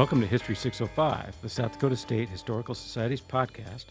Welcome 0.00 0.22
to 0.22 0.26
History 0.26 0.56
605, 0.56 1.42
the 1.42 1.48
South 1.50 1.72
Dakota 1.72 1.94
State 1.94 2.30
Historical 2.30 2.74
Society's 2.74 3.20
podcast, 3.20 3.84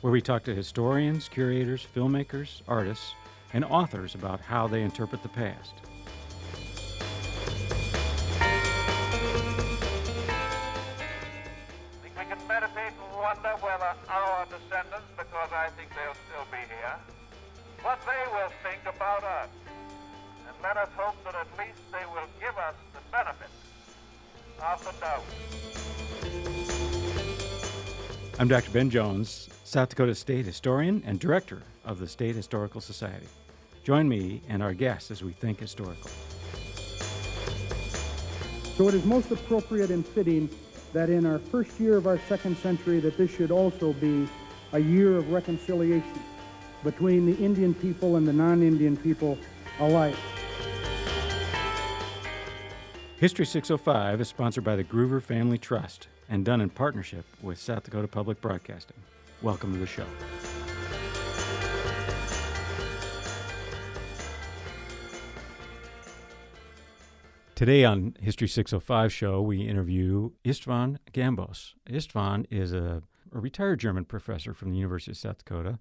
where 0.00 0.10
we 0.10 0.22
talk 0.22 0.42
to 0.44 0.54
historians, 0.54 1.28
curators, 1.28 1.86
filmmakers, 1.94 2.62
artists, 2.66 3.12
and 3.52 3.62
authors 3.66 4.14
about 4.14 4.40
how 4.40 4.66
they 4.66 4.80
interpret 4.80 5.22
the 5.22 5.28
past. 5.28 5.74
I'm 28.40 28.48
Dr. 28.48 28.70
Ben 28.70 28.88
Jones, 28.88 29.50
South 29.64 29.90
Dakota 29.90 30.14
State 30.14 30.46
historian 30.46 31.02
and 31.04 31.20
director 31.20 31.62
of 31.84 31.98
the 31.98 32.08
State 32.08 32.34
Historical 32.34 32.80
Society. 32.80 33.26
Join 33.84 34.08
me 34.08 34.40
and 34.48 34.62
our 34.62 34.72
guests 34.72 35.10
as 35.10 35.22
we 35.22 35.32
think 35.32 35.60
historical. 35.60 36.10
So 38.78 38.88
it 38.88 38.94
is 38.94 39.04
most 39.04 39.30
appropriate 39.30 39.90
and 39.90 40.06
fitting 40.06 40.48
that 40.94 41.10
in 41.10 41.26
our 41.26 41.38
first 41.38 41.78
year 41.78 41.98
of 41.98 42.06
our 42.06 42.18
second 42.30 42.56
century 42.56 42.98
that 43.00 43.18
this 43.18 43.30
should 43.30 43.50
also 43.50 43.92
be 43.92 44.26
a 44.72 44.78
year 44.78 45.18
of 45.18 45.30
reconciliation 45.30 46.18
between 46.82 47.26
the 47.26 47.36
Indian 47.44 47.74
people 47.74 48.16
and 48.16 48.26
the 48.26 48.32
non-Indian 48.32 48.96
people 48.96 49.36
alike. 49.80 50.16
History 53.18 53.44
605 53.44 54.22
is 54.22 54.28
sponsored 54.28 54.64
by 54.64 54.76
the 54.76 54.84
Groover 54.84 55.22
Family 55.22 55.58
Trust 55.58 56.08
and 56.30 56.44
done 56.44 56.60
in 56.60 56.70
partnership 56.70 57.26
with 57.42 57.58
South 57.58 57.82
Dakota 57.82 58.08
Public 58.08 58.40
Broadcasting. 58.40 58.96
Welcome 59.42 59.72
to 59.74 59.78
the 59.78 59.86
show. 59.86 60.06
Today 67.56 67.84
on 67.84 68.14
History 68.20 68.48
605 68.48 69.12
show, 69.12 69.42
we 69.42 69.60
interview 69.60 70.30
Istvan 70.44 70.96
Gambos. 71.12 71.74
Istvan 71.90 72.46
is 72.48 72.72
a, 72.72 73.02
a 73.34 73.38
retired 73.38 73.80
German 73.80 74.06
professor 74.06 74.54
from 74.54 74.70
the 74.70 74.78
University 74.78 75.10
of 75.10 75.18
South 75.18 75.38
Dakota 75.38 75.78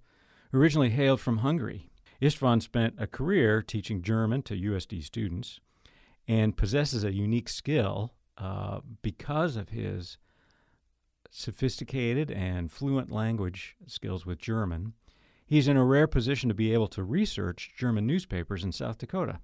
who 0.52 0.59
originally 0.59 0.89
hailed 0.89 1.22
from 1.22 1.38
Hungary. 1.38 1.89
Istvan 2.22 2.61
spent 2.61 2.95
a 2.97 3.08
career 3.08 3.61
teaching 3.61 4.02
German 4.02 4.41
to 4.44 4.56
USD 4.56 5.03
students 5.03 5.59
and 6.28 6.58
possesses 6.58 7.03
a 7.03 7.13
unique 7.13 7.47
skill 7.47 8.13
uh, 8.38 8.81
because 9.02 9.56
of 9.56 9.69
his 9.69 10.17
sophisticated 11.30 12.31
and 12.31 12.72
fluent 12.72 13.11
language 13.11 13.75
skills 13.85 14.25
with 14.25 14.39
German. 14.39 14.94
He's 15.45 15.67
in 15.67 15.77
a 15.77 15.85
rare 15.85 16.08
position 16.08 16.49
to 16.49 16.55
be 16.55 16.73
able 16.73 16.88
to 16.89 17.03
research 17.03 17.73
German 17.77 18.05
newspapers 18.05 18.63
in 18.63 18.72
South 18.72 18.97
Dakota. 18.97 19.39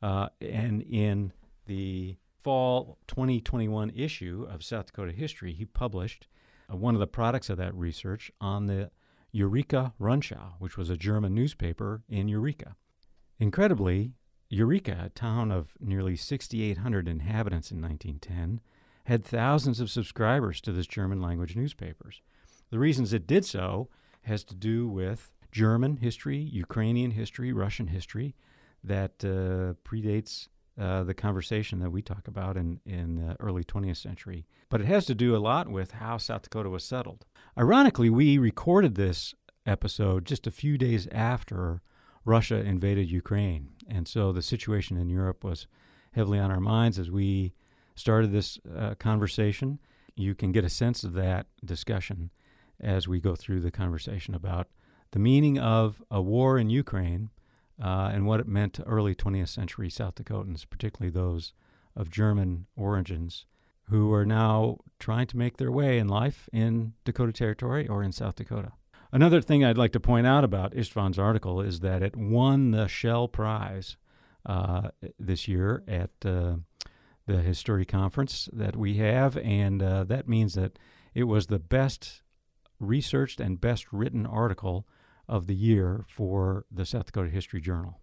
Uh, 0.00 0.28
and 0.40 0.82
in 0.82 1.32
the 1.66 2.16
fall 2.42 2.98
2021 3.06 3.90
issue 3.90 4.46
of 4.50 4.64
South 4.64 4.86
Dakota 4.86 5.12
History, 5.12 5.52
he 5.52 5.64
published 5.64 6.26
uh, 6.70 6.76
one 6.76 6.94
of 6.94 7.00
the 7.00 7.06
products 7.06 7.48
of 7.48 7.58
that 7.58 7.74
research 7.74 8.30
on 8.40 8.66
the 8.66 8.90
Eureka 9.30 9.94
Rundschau, 10.00 10.54
which 10.58 10.76
was 10.76 10.90
a 10.90 10.96
German 10.96 11.34
newspaper 11.34 12.02
in 12.08 12.28
Eureka. 12.28 12.76
Incredibly, 13.38 14.12
Eureka, 14.50 15.04
a 15.06 15.08
town 15.08 15.50
of 15.50 15.72
nearly 15.80 16.14
6,800 16.16 17.08
inhabitants 17.08 17.70
in 17.70 17.80
1910, 17.80 18.60
had 19.04 19.24
thousands 19.24 19.80
of 19.80 19.90
subscribers 19.90 20.60
to 20.60 20.72
this 20.72 20.86
German 20.86 21.20
language 21.20 21.56
newspapers. 21.56 22.20
The 22.70 22.78
reasons 22.78 23.12
it 23.12 23.26
did 23.26 23.44
so 23.44 23.88
has 24.22 24.44
to 24.44 24.54
do 24.54 24.88
with 24.88 25.32
German 25.50 25.96
history, 25.96 26.38
Ukrainian 26.38 27.10
history, 27.10 27.52
Russian 27.52 27.88
history 27.88 28.34
that 28.82 29.24
uh, 29.24 29.74
predates 29.88 30.48
uh, 30.80 31.04
the 31.04 31.14
conversation 31.14 31.80
that 31.80 31.90
we 31.90 32.00
talk 32.00 32.26
about 32.26 32.56
in, 32.56 32.80
in 32.86 33.16
the 33.16 33.36
early 33.40 33.62
20th 33.62 33.98
century. 33.98 34.46
But 34.70 34.80
it 34.80 34.86
has 34.86 35.04
to 35.06 35.14
do 35.14 35.36
a 35.36 35.38
lot 35.38 35.68
with 35.68 35.92
how 35.92 36.16
South 36.16 36.42
Dakota 36.42 36.70
was 36.70 36.82
settled. 36.82 37.26
Ironically, 37.58 38.08
we 38.08 38.38
recorded 38.38 38.94
this 38.94 39.34
episode 39.66 40.24
just 40.24 40.46
a 40.46 40.50
few 40.50 40.78
days 40.78 41.06
after 41.12 41.82
Russia 42.24 42.56
invaded 42.56 43.10
Ukraine. 43.10 43.68
And 43.86 44.08
so 44.08 44.32
the 44.32 44.42
situation 44.42 44.96
in 44.96 45.10
Europe 45.10 45.44
was 45.44 45.66
heavily 46.12 46.38
on 46.38 46.50
our 46.50 46.60
minds 46.60 46.98
as 46.98 47.10
we 47.10 47.52
started 47.94 48.32
this 48.32 48.58
uh, 48.76 48.94
conversation. 48.94 49.78
You 50.14 50.34
can 50.34 50.52
get 50.52 50.64
a 50.64 50.68
sense 50.68 51.04
of 51.04 51.14
that 51.14 51.46
discussion 51.64 52.30
as 52.80 53.06
we 53.06 53.20
go 53.20 53.34
through 53.34 53.60
the 53.60 53.70
conversation 53.70 54.34
about 54.34 54.68
the 55.12 55.18
meaning 55.18 55.58
of 55.58 56.02
a 56.10 56.20
war 56.20 56.58
in 56.58 56.70
Ukraine 56.70 57.30
uh, 57.82 58.10
and 58.12 58.26
what 58.26 58.40
it 58.40 58.48
meant 58.48 58.74
to 58.74 58.82
early 58.84 59.14
20th 59.14 59.48
century 59.48 59.88
South 59.88 60.16
Dakotans, 60.16 60.64
particularly 60.68 61.10
those 61.10 61.52
of 61.94 62.10
German 62.10 62.66
origins, 62.76 63.44
who 63.84 64.12
are 64.12 64.24
now 64.24 64.78
trying 64.98 65.26
to 65.26 65.36
make 65.36 65.56
their 65.56 65.70
way 65.70 65.98
in 65.98 66.08
life 66.08 66.48
in 66.52 66.94
Dakota 67.04 67.32
Territory 67.32 67.86
or 67.86 68.02
in 68.02 68.12
South 68.12 68.36
Dakota. 68.36 68.72
Another 69.10 69.42
thing 69.42 69.62
I'd 69.62 69.76
like 69.76 69.92
to 69.92 70.00
point 70.00 70.26
out 70.26 70.42
about 70.42 70.72
Istvan's 70.72 71.18
article 71.18 71.60
is 71.60 71.80
that 71.80 72.02
it 72.02 72.16
won 72.16 72.70
the 72.70 72.86
Schell 72.86 73.28
Prize 73.28 73.96
uh, 74.46 74.88
this 75.18 75.46
year 75.46 75.82
at 75.86 76.10
uh, 76.24 76.54
the 77.26 77.42
History 77.42 77.84
Conference 77.84 78.48
that 78.52 78.76
we 78.76 78.96
have, 78.96 79.36
and 79.38 79.82
uh, 79.82 80.04
that 80.04 80.28
means 80.28 80.54
that 80.54 80.78
it 81.14 81.24
was 81.24 81.46
the 81.46 81.58
best 81.58 82.22
researched 82.80 83.40
and 83.40 83.60
best 83.60 83.92
written 83.92 84.26
article 84.26 84.86
of 85.28 85.46
the 85.46 85.54
year 85.54 86.04
for 86.08 86.64
the 86.70 86.84
South 86.84 87.06
Dakota 87.06 87.30
History 87.30 87.60
Journal. 87.60 88.00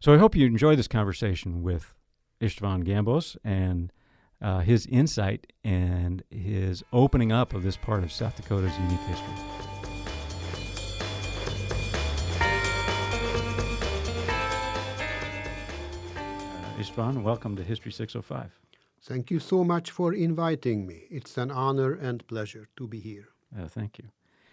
So 0.00 0.12
I 0.12 0.18
hope 0.18 0.34
you 0.34 0.46
enjoy 0.46 0.76
this 0.76 0.88
conversation 0.88 1.62
with 1.62 1.94
Istvan 2.40 2.84
Gambos 2.84 3.36
and 3.44 3.92
uh, 4.40 4.60
his 4.60 4.86
insight 4.86 5.52
and 5.62 6.22
his 6.30 6.82
opening 6.92 7.30
up 7.30 7.54
of 7.54 7.62
this 7.62 7.76
part 7.76 8.02
of 8.02 8.12
South 8.12 8.36
Dakota's 8.36 8.76
unique 8.78 9.00
history. 9.00 9.61
Istvan, 16.82 17.22
welcome 17.22 17.54
to 17.54 17.62
History 17.62 17.92
605. 17.92 18.58
Thank 19.02 19.30
you 19.30 19.38
so 19.38 19.62
much 19.62 19.92
for 19.92 20.12
inviting 20.12 20.84
me. 20.84 21.04
It's 21.10 21.38
an 21.38 21.52
honor 21.52 21.92
and 21.92 22.26
pleasure 22.26 22.66
to 22.76 22.88
be 22.88 22.98
here. 22.98 23.28
Uh, 23.56 23.68
thank 23.68 23.98
you. 23.98 24.06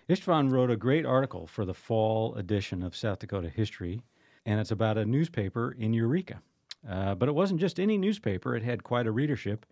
Istvan 0.07 0.51
wrote 0.51 0.69
a 0.69 0.77
great 0.77 1.07
article 1.07 1.47
for 1.47 1.65
the 1.65 1.73
fall 1.73 2.35
edition 2.35 2.83
of 2.83 2.95
South 2.95 3.17
Dakota 3.17 3.49
History, 3.49 4.03
and 4.45 4.59
it's 4.59 4.69
about 4.69 4.95
a 4.95 5.05
newspaper 5.05 5.71
in 5.71 5.91
Eureka. 5.91 6.43
Uh, 6.87 7.15
but 7.15 7.29
it 7.29 7.33
wasn't 7.33 7.59
just 7.59 7.79
any 7.79 7.97
newspaper, 7.97 8.55
it 8.55 8.61
had 8.61 8.83
quite 8.83 9.07
a 9.07 9.11
readership, 9.11 9.65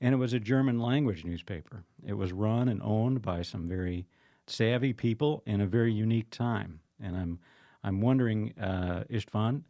and 0.00 0.14
it 0.14 0.18
was 0.18 0.32
a 0.32 0.38
German 0.38 0.78
language 0.78 1.24
newspaper. 1.24 1.82
It 2.06 2.14
was 2.14 2.32
run 2.32 2.68
and 2.68 2.80
owned 2.84 3.20
by 3.20 3.42
some 3.42 3.66
very 3.66 4.06
savvy 4.46 4.92
people 4.92 5.42
in 5.44 5.60
a 5.60 5.66
very 5.66 5.92
unique 5.92 6.30
time. 6.30 6.78
And 7.02 7.16
I'm, 7.16 7.40
I'm 7.82 8.00
wondering, 8.00 8.54
uh, 8.60 9.02
Istvan, 9.10 9.64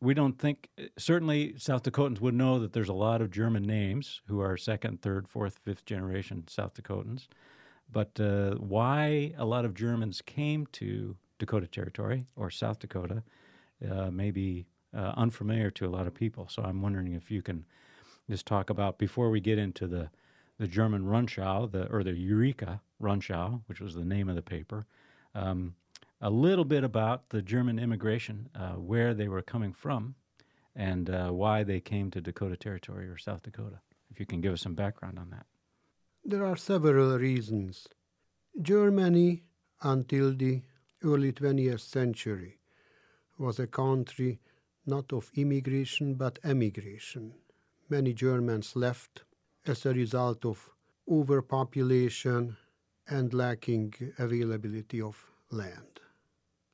we 0.00 0.14
don't 0.14 0.38
think, 0.38 0.68
certainly 0.98 1.54
South 1.56 1.82
Dakotans 1.82 2.20
would 2.20 2.34
know 2.34 2.58
that 2.58 2.72
there's 2.72 2.88
a 2.88 2.94
lot 2.94 3.20
of 3.20 3.30
German 3.30 3.62
names 3.62 4.20
who 4.26 4.40
are 4.40 4.56
second, 4.56 5.02
third, 5.02 5.28
fourth, 5.28 5.58
fifth 5.64 5.84
generation 5.84 6.44
South 6.48 6.74
Dakotans. 6.74 7.28
But 7.90 8.18
uh, 8.20 8.52
why 8.56 9.34
a 9.38 9.44
lot 9.44 9.64
of 9.64 9.74
Germans 9.74 10.20
came 10.22 10.66
to 10.72 11.16
Dakota 11.38 11.66
Territory 11.66 12.26
or 12.36 12.50
South 12.50 12.80
Dakota 12.80 13.22
uh, 13.88 14.10
may 14.10 14.30
be 14.30 14.66
uh, 14.96 15.12
unfamiliar 15.16 15.70
to 15.72 15.86
a 15.86 15.90
lot 15.90 16.06
of 16.06 16.14
people. 16.14 16.48
So 16.48 16.62
I'm 16.62 16.82
wondering 16.82 17.12
if 17.12 17.30
you 17.30 17.42
can 17.42 17.64
just 18.28 18.46
talk 18.46 18.70
about 18.70 18.98
before 18.98 19.30
we 19.30 19.40
get 19.40 19.58
into 19.58 19.86
the 19.86 20.10
the 20.58 20.66
German 20.66 21.04
Rundschau, 21.04 21.70
the 21.70 21.86
or 21.86 22.02
the 22.02 22.14
Eureka 22.14 22.80
Rundschau, 23.00 23.62
which 23.66 23.80
was 23.80 23.94
the 23.94 24.04
name 24.04 24.28
of 24.28 24.34
the 24.34 24.42
paper, 24.42 24.86
um, 25.34 25.74
a 26.20 26.30
little 26.30 26.64
bit 26.64 26.84
about 26.84 27.28
the 27.30 27.42
German 27.42 27.78
immigration, 27.78 28.48
uh, 28.54 28.72
where 28.72 29.14
they 29.14 29.28
were 29.28 29.42
coming 29.42 29.72
from, 29.72 30.14
and 30.74 31.10
uh, 31.10 31.30
why 31.30 31.62
they 31.62 31.80
came 31.80 32.10
to 32.10 32.20
Dakota 32.20 32.56
Territory 32.56 33.08
or 33.08 33.18
South 33.18 33.42
Dakota. 33.42 33.80
If 34.10 34.18
you 34.18 34.26
can 34.26 34.40
give 34.40 34.52
us 34.52 34.62
some 34.62 34.74
background 34.74 35.18
on 35.18 35.30
that. 35.30 35.46
There 36.24 36.44
are 36.44 36.56
several 36.56 37.18
reasons. 37.18 37.88
Germany, 38.60 39.44
until 39.82 40.34
the 40.34 40.62
early 41.04 41.32
20th 41.32 41.80
century, 41.80 42.58
was 43.38 43.58
a 43.60 43.66
country 43.66 44.40
not 44.86 45.12
of 45.12 45.30
immigration 45.34 46.14
but 46.14 46.38
emigration. 46.44 47.34
Many 47.88 48.12
Germans 48.12 48.74
left 48.74 49.22
as 49.66 49.86
a 49.86 49.92
result 49.92 50.44
of 50.44 50.70
overpopulation 51.08 52.56
and 53.06 53.32
lacking 53.32 53.94
availability 54.18 55.00
of 55.00 55.24
land. 55.50 56.00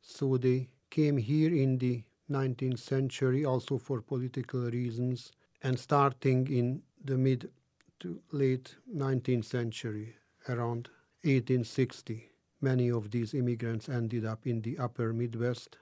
So 0.07 0.37
they 0.37 0.69
came 0.91 1.17
here 1.17 1.53
in 1.53 1.79
the 1.79 2.05
19th 2.31 2.79
century 2.79 3.45
also 3.45 3.79
for 3.79 4.01
political 4.03 4.71
reasons 4.71 5.33
and 5.63 5.79
starting 5.79 6.47
in 6.49 6.83
the 7.03 7.17
mid 7.17 7.51
to 8.01 8.21
late 8.33 8.77
19th 8.95 9.47
century, 9.47 10.15
around 10.49 10.91
1860, 11.23 12.31
many 12.61 12.91
of 12.91 13.11
these 13.11 13.33
immigrants 13.33 13.89
ended 13.89 14.27
up 14.27 14.47
in 14.47 14.61
the 14.61 14.77
upper 14.79 15.13
Midwest 15.15 15.79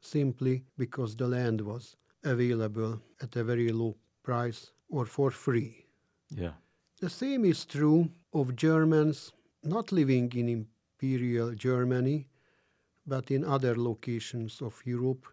simply 0.00 0.64
because 0.76 1.16
the 1.16 1.26
land 1.26 1.62
was 1.62 1.96
available 2.24 3.00
at 3.22 3.34
a 3.36 3.44
very 3.44 3.72
low 3.72 3.96
price 4.22 4.72
or 4.90 5.06
for 5.06 5.30
free. 5.30 5.86
Yeah. 6.28 6.52
The 7.00 7.08
same 7.08 7.46
is 7.46 7.64
true 7.64 8.10
of 8.34 8.56
Germans 8.56 9.32
not 9.62 9.90
living 9.90 10.30
in 10.34 10.48
Imperial 10.48 11.54
Germany, 11.54 12.28
but 13.06 13.30
in 13.30 13.44
other 13.44 13.76
locations 13.76 14.60
of 14.62 14.80
Europe, 14.84 15.26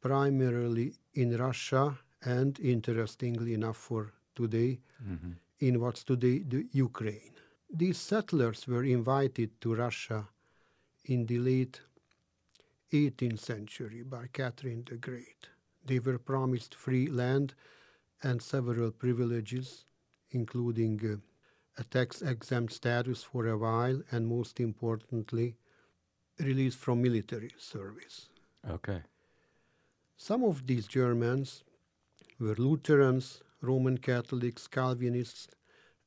primarily 0.00 0.94
in 1.14 1.36
Russia 1.36 1.98
and, 2.24 2.58
interestingly 2.60 3.54
enough 3.54 3.76
for 3.76 4.12
today, 4.34 4.80
hmm 4.98 5.32
in 5.62 5.78
what's 5.80 6.02
today 6.02 6.40
the 6.52 6.66
Ukraine. 6.72 7.34
These 7.72 7.98
settlers 7.98 8.66
were 8.66 8.82
invited 8.82 9.60
to 9.60 9.76
Russia 9.76 10.28
in 11.04 11.26
the 11.26 11.38
late 11.38 11.80
18th 12.92 13.38
century 13.38 14.02
by 14.02 14.26
Catherine 14.32 14.84
the 14.84 14.96
Great. 14.96 15.48
They 15.84 16.00
were 16.00 16.18
promised 16.18 16.74
free 16.74 17.06
land 17.06 17.54
and 18.22 18.42
several 18.42 18.90
privileges, 18.90 19.86
including 20.30 21.00
uh, 21.04 21.80
a 21.80 21.84
tax 21.84 22.22
exempt 22.22 22.72
status 22.72 23.22
for 23.22 23.46
a 23.46 23.56
while, 23.56 24.02
and 24.10 24.26
most 24.26 24.58
importantly, 24.58 25.56
release 26.38 26.74
from 26.74 27.02
military 27.02 27.52
service. 27.58 28.28
Okay. 28.68 29.02
Some 30.16 30.44
of 30.44 30.66
these 30.66 30.86
Germans 30.86 31.64
were 32.38 32.54
Lutherans, 32.54 33.42
Roman 33.60 33.98
Catholics, 33.98 34.66
Calvinists, 34.68 35.48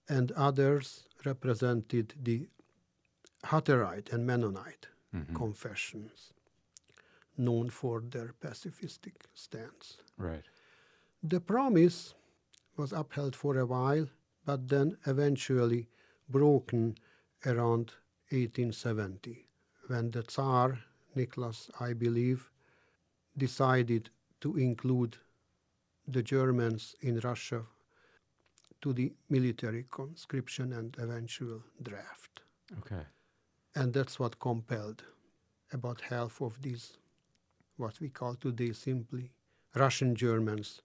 and 0.07 0.31
others 0.33 1.07
represented 1.25 2.13
the 2.21 2.47
Hutterite 3.45 4.11
and 4.11 4.25
Mennonite 4.25 4.87
Mhm. 5.13 5.35
confessions, 5.35 6.33
known 7.37 7.69
for 7.69 8.01
their 8.01 8.33
pacifistic 8.33 9.15
stance. 9.33 9.97
Right. 10.17 10.45
The 11.23 11.39
promise 11.39 12.13
was 12.77 12.91
upheld 12.93 13.35
for 13.35 13.57
a 13.57 13.65
while, 13.65 14.09
but 14.45 14.67
then 14.67 14.97
eventually 15.05 15.87
broken 16.29 16.97
around 17.45 17.93
1870, 18.31 19.47
when 19.87 20.11
the 20.11 20.23
Tsar, 20.23 20.79
Nicholas, 21.15 21.69
I 21.79 21.93
believe, 21.93 22.49
decided 23.37 24.09
to 24.41 24.57
include 24.57 25.17
the 26.07 26.23
Germans 26.23 26.95
in 27.01 27.19
Russia 27.19 27.63
to 28.81 28.93
the 28.93 29.13
military 29.29 29.85
conscription 29.89 30.73
and 30.73 30.95
eventual 30.99 31.61
draft. 31.81 32.41
Okay. 32.79 33.03
And 33.75 33.93
that's 33.93 34.19
what 34.19 34.39
compelled 34.39 35.03
about 35.71 36.01
half 36.01 36.41
of 36.41 36.61
these, 36.61 36.97
what 37.77 37.99
we 37.99 38.09
call 38.09 38.35
today 38.35 38.71
simply 38.73 39.31
Russian 39.75 40.15
Germans, 40.15 40.81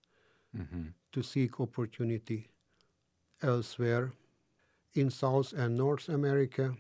hmm 0.57 0.89
to 1.13 1.23
seek 1.23 1.59
opportunity 1.61 2.49
elsewhere 3.43 4.13
in 4.95 5.11
South 5.11 5.53
and 5.53 5.77
North 5.77 6.09
America, 6.09 6.77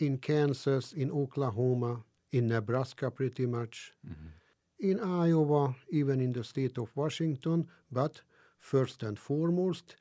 in 0.00 0.18
Kansas, 0.18 0.92
in 0.92 1.10
Oklahoma, 1.10 2.02
in 2.32 2.48
Nebraska, 2.48 3.10
pretty 3.10 3.46
much, 3.46 3.92
hmm 4.04 4.28
in 4.82 4.98
Iowa, 4.98 5.74
even 5.90 6.20
in 6.22 6.32
the 6.32 6.42
state 6.42 6.78
of 6.78 6.88
Washington, 6.96 7.68
but 7.92 8.22
first 8.58 9.02
and 9.02 9.18
foremost 9.18 9.94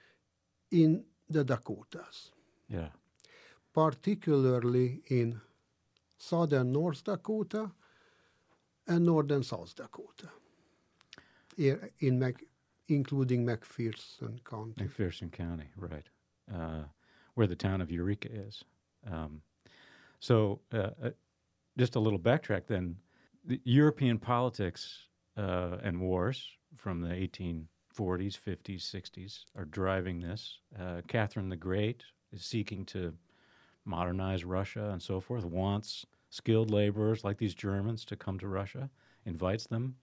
in 0.71 1.03
the 1.29 1.43
Dakotas, 1.43 2.31
Yeah. 2.69 2.87
particularly 3.73 5.01
in 5.09 5.41
southern 6.17 6.71
North 6.71 7.03
Dakota 7.03 7.71
and 8.87 9.05
northern 9.05 9.43
South 9.43 9.75
Dakota, 9.75 10.29
here 11.57 11.89
in 11.99 12.17
Mac- 12.19 12.45
including 12.87 13.45
McPherson 13.45 14.41
County. 14.45 14.85
McPherson 14.85 15.29
County, 15.29 15.69
right, 15.75 16.07
uh, 16.53 16.85
where 17.35 17.47
the 17.47 17.55
town 17.57 17.81
of 17.81 17.91
Eureka 17.91 18.29
is. 18.31 18.63
Um, 19.05 19.41
so, 20.19 20.59
uh, 20.73 20.89
uh, 21.03 21.09
just 21.77 21.95
a 21.95 21.99
little 21.99 22.19
backtrack 22.19 22.67
then. 22.67 22.97
The 23.45 23.61
European 23.63 24.19
politics 24.19 25.07
uh, 25.37 25.77
and 25.81 26.01
wars 26.01 26.47
from 26.75 27.01
the 27.01 27.09
1840s, 27.09 27.67
50s, 27.97 28.81
60s 28.81 29.39
are 29.55 29.65
driving 29.65 30.19
this. 30.19 30.59
Uh, 30.77 31.01
Catherine 31.07 31.49
the 31.49 31.55
Great 31.55 32.03
is 32.31 32.43
seeking 32.43 32.85
to 32.85 33.13
modernize 33.85 34.43
Russia 34.43 34.89
and 34.91 35.01
so 35.01 35.19
forth, 35.19 35.45
wants 35.45 36.05
skilled 36.29 36.69
laborers 36.69 37.23
like 37.23 37.37
these 37.37 37.55
Germans 37.55 38.05
to 38.05 38.15
come 38.15 38.37
to 38.39 38.47
Russia, 38.47 38.89
invites 39.25 39.67
them. 39.67 39.95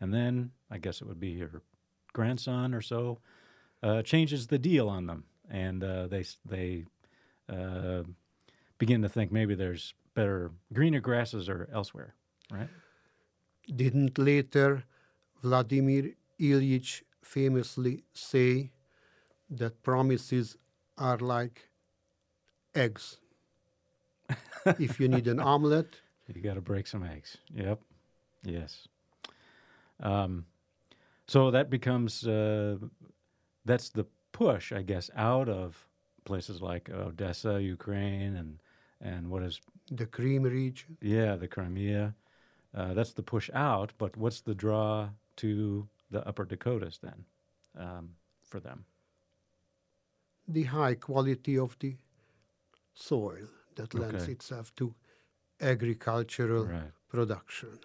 And 0.00 0.12
then, 0.12 0.52
I 0.70 0.78
guess 0.78 1.00
it 1.00 1.08
would 1.08 1.20
be 1.20 1.38
her 1.38 1.62
grandson 2.12 2.72
or 2.74 2.80
so, 2.80 3.20
uh, 3.82 4.02
changes 4.02 4.46
the 4.46 4.58
deal 4.58 4.88
on 4.88 5.06
them, 5.06 5.24
and 5.50 5.82
uh, 5.84 6.06
they 6.06 6.24
they 6.44 6.84
uh, 7.48 8.02
begin 8.78 9.02
to 9.02 9.08
think 9.08 9.32
maybe 9.32 9.54
there's 9.54 9.94
better 10.14 10.50
greener 10.72 11.00
grasses 11.00 11.48
or 11.48 11.68
elsewhere, 11.72 12.14
right? 12.50 12.68
Didn't 13.74 14.18
later 14.18 14.84
Vladimir 15.42 16.12
Ilyich 16.40 17.02
famously 17.22 18.04
say 18.12 18.70
that 19.50 19.82
promises 19.82 20.56
are 20.96 21.18
like 21.18 21.68
eggs? 22.74 23.18
if 24.78 24.98
you 25.00 25.08
need 25.08 25.26
an 25.28 25.40
omelet, 25.40 26.00
You 26.34 26.42
got 26.42 26.54
to 26.54 26.60
break 26.60 26.86
some 26.86 27.04
eggs. 27.04 27.36
Yep. 27.54 27.80
Yes. 28.44 28.88
Um, 30.00 30.44
so 31.26 31.50
that 31.50 31.70
becomes 31.70 32.26
uh, 32.26 32.76
that's 33.64 33.88
the 33.90 34.06
push, 34.32 34.72
I 34.72 34.82
guess, 34.82 35.10
out 35.16 35.48
of 35.48 35.76
places 36.24 36.60
like 36.60 36.90
Odessa, 36.90 37.60
Ukraine, 37.62 38.36
and 38.36 38.58
and 39.06 39.28
what 39.30 39.42
is 39.42 39.60
the 39.90 40.06
cream 40.06 40.42
region, 40.42 40.96
Yeah, 41.00 41.36
the 41.36 41.48
Crimea. 41.48 42.14
Uh, 42.74 42.94
that's 42.94 43.12
the 43.14 43.22
push 43.22 43.50
out, 43.54 43.92
but 43.98 44.16
what's 44.16 44.40
the 44.42 44.54
draw 44.54 45.08
to 45.36 45.88
the 46.10 46.26
upper 46.28 46.44
Dakotas 46.44 46.98
then 46.98 47.24
um, 47.78 48.10
for 48.42 48.60
them? 48.60 48.84
the 50.48 50.62
high 50.64 50.94
quality 50.94 51.58
of 51.58 51.76
the 51.80 51.96
soil 52.94 53.48
that 53.74 53.94
lends 53.94 54.22
Okay. 54.24 54.32
itself 54.32 54.72
to 54.76 54.94
agricultural 55.60 56.66
Right. 56.66 56.92
production. 57.08 57.78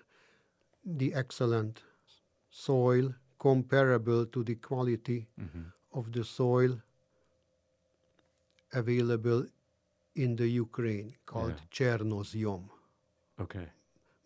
The 0.86 1.14
excellent 1.14 1.82
soil 2.50 3.16
comparable 3.40 4.26
to 4.28 4.44
the 4.44 4.56
quality 4.56 5.28
hmm 5.38 5.70
of 5.94 6.12
the 6.12 6.24
soil 6.24 6.78
available 8.74 9.46
in 10.16 10.36
the 10.36 10.48
Ukraine 10.48 11.16
called 11.26 11.62
Chernozyom, 11.72 12.70
Okay. 13.40 13.68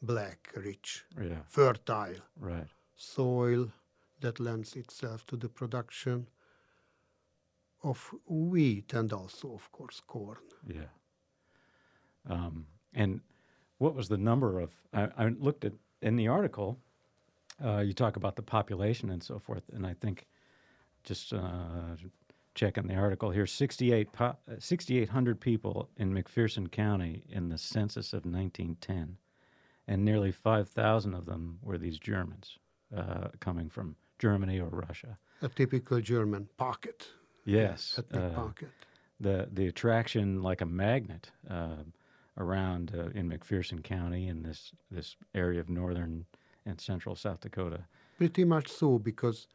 black, 0.01 0.51
rich, 0.55 1.05
Yeah. 1.17 1.43
fertile 1.47 2.21
Right. 2.35 2.67
soil 2.95 3.71
that 4.19 4.39
lends 4.39 4.75
itself 4.75 5.25
to 5.27 5.37
the 5.37 5.49
production 5.49 6.27
of 7.83 8.13
wheat 8.25 8.93
and 8.93 9.13
also, 9.13 9.53
of 9.53 9.71
course, 9.71 10.01
corn. 10.01 10.41
Yeah. 10.65 10.89
Um, 12.27 12.67
and 12.93 13.21
what 13.77 13.93
was 13.93 14.07
the 14.07 14.17
number 14.17 14.59
of? 14.59 14.71
I, 14.93 15.09
I 15.17 15.27
looked 15.29 15.65
at 15.65 15.73
in 16.01 16.15
the 16.15 16.27
article. 16.27 16.79
Uh, 17.63 17.79
you 17.79 17.93
talk 17.93 18.15
about 18.17 18.35
the 18.35 18.41
population 18.41 19.09
and 19.09 19.21
so 19.23 19.39
forth, 19.39 19.63
and 19.73 19.85
I 19.85 19.93
think 19.93 20.25
just 21.03 21.31
uh, 21.33 21.95
checking 22.55 22.87
the 22.87 22.95
article 22.95 23.29
here, 23.31 23.45
68 23.45 24.09
uh, 24.19 24.33
6,800 24.57 25.39
people 25.39 25.89
in 25.97 26.13
McPherson 26.13 26.71
County 26.71 27.23
in 27.29 27.49
the 27.49 27.57
census 27.57 28.13
of 28.13 28.25
1910, 28.25 29.17
and 29.87 30.03
nearly 30.03 30.31
5,000 30.31 31.13
of 31.13 31.25
them 31.25 31.59
were 31.61 31.77
these 31.77 31.99
Germans 31.99 32.57
uh, 32.95 33.27
coming 33.39 33.69
from 33.69 33.95
Germany 34.17 34.59
or 34.59 34.69
Russia. 34.69 35.17
A 35.41 35.49
typical 35.49 35.99
German 36.01 36.47
pocket, 36.57 37.07
Yes, 37.43 37.99
ethnic 37.99 38.23
uh, 38.23 38.29
pocket. 38.29 38.69
the 39.19 39.47
the 39.53 39.67
attraction 39.67 40.41
like 40.41 40.61
a 40.61 40.65
magnet 40.65 41.29
uh, 41.47 41.83
around 42.37 42.91
uh, 42.97 43.09
in 43.19 43.29
McPherson 43.29 43.83
County 43.83 44.27
in 44.27 44.41
this 44.43 44.71
this 44.89 45.15
area 45.35 45.59
of 45.59 45.69
northern 45.69 46.25
and 46.65 46.81
central 46.81 47.15
South 47.15 47.41
Dakota. 47.41 47.85
Pretty 48.17 48.45
much 48.45 48.69
so, 48.69 48.97
because 48.97 49.47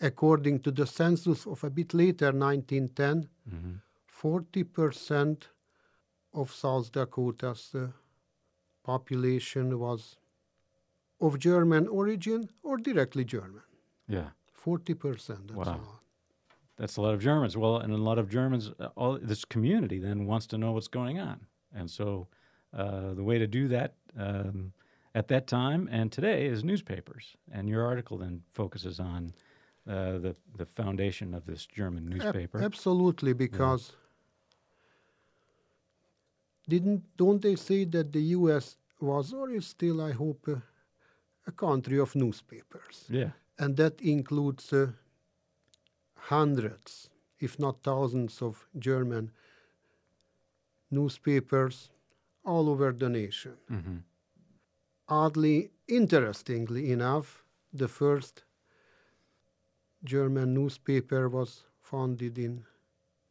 according 0.00 0.60
to 0.60 0.70
the 0.70 0.86
census 0.86 1.46
of 1.46 1.64
a 1.64 1.70
bit 1.70 1.94
later, 1.94 2.32
1910, 2.32 3.28
hmm 3.50 3.74
40% 4.22 5.42
of 6.34 6.52
South 6.52 6.90
Dakota's 6.90 7.72
uh, 7.74 7.86
population 8.82 9.78
was 9.78 10.16
of 11.20 11.38
German 11.38 11.86
origin 11.88 12.48
or 12.64 12.76
directly 12.78 13.24
German. 13.24 13.62
Yeah, 14.08 14.30
40%, 14.64 15.46
that's 15.46 15.56
Wow. 15.56 15.62
a 15.64 15.66
lot. 15.66 16.00
That's 16.76 16.96
a 16.96 17.02
lot 17.02 17.14
of 17.14 17.20
Germans. 17.20 17.56
Well, 17.56 17.76
and 17.78 17.92
a 17.92 17.96
lot 17.96 18.18
of 18.18 18.28
Germans, 18.28 18.70
uh, 18.80 18.88
all 18.96 19.18
this 19.20 19.44
community 19.44 19.98
then 20.00 20.26
wants 20.26 20.46
to 20.48 20.58
know 20.58 20.72
what's 20.72 20.88
going 20.88 21.18
on, 21.20 21.46
and 21.72 21.90
so 21.90 22.28
uh, 22.72 23.14
the 23.14 23.22
way 23.24 23.38
to 23.38 23.46
do 23.46 23.68
that 23.68 23.94
um, 24.16 24.72
at 25.14 25.28
that 25.28 25.46
time 25.46 25.88
and 25.90 26.12
today 26.12 26.46
is 26.46 26.62
newspapers. 26.62 27.36
And 27.50 27.68
your 27.68 27.84
article 27.86 28.18
then 28.18 28.42
focuses 28.50 29.00
on 29.00 29.32
uh, 29.88 30.18
the 30.18 30.36
the 30.56 30.66
foundation 30.66 31.34
of 31.34 31.44
this 31.46 31.66
German 31.66 32.08
newspaper. 32.08 32.62
absolutely, 32.62 33.32
because 33.32 33.92
didn't 36.68 37.02
don't 37.16 37.40
they 37.40 37.56
say 37.56 37.84
that 37.84 38.12
the 38.12 38.22
U.S. 38.38 38.76
was 39.00 39.32
or 39.32 39.50
is 39.50 39.66
still, 39.66 40.00
I 40.00 40.12
hope, 40.12 40.46
uh, 40.48 40.56
a 41.46 41.52
country 41.52 41.98
of 41.98 42.14
newspapers, 42.14 43.04
yeah. 43.08 43.30
and 43.58 43.76
that 43.76 44.00
includes 44.02 44.72
uh, 44.72 44.88
hundreds, 46.14 47.08
if 47.40 47.58
not 47.58 47.82
thousands, 47.82 48.42
of 48.42 48.66
German 48.78 49.30
newspapers 50.90 51.90
all 52.44 52.68
over 52.68 52.92
the 52.92 53.08
nation. 53.08 53.56
hmm 53.68 53.98
Oddly, 55.10 55.70
interestingly 55.86 56.92
enough, 56.92 57.42
the 57.72 57.88
first 57.88 58.42
German 60.04 60.54
newspaper 60.54 61.28
was 61.28 61.64
founded 61.82 62.38
in 62.38 62.64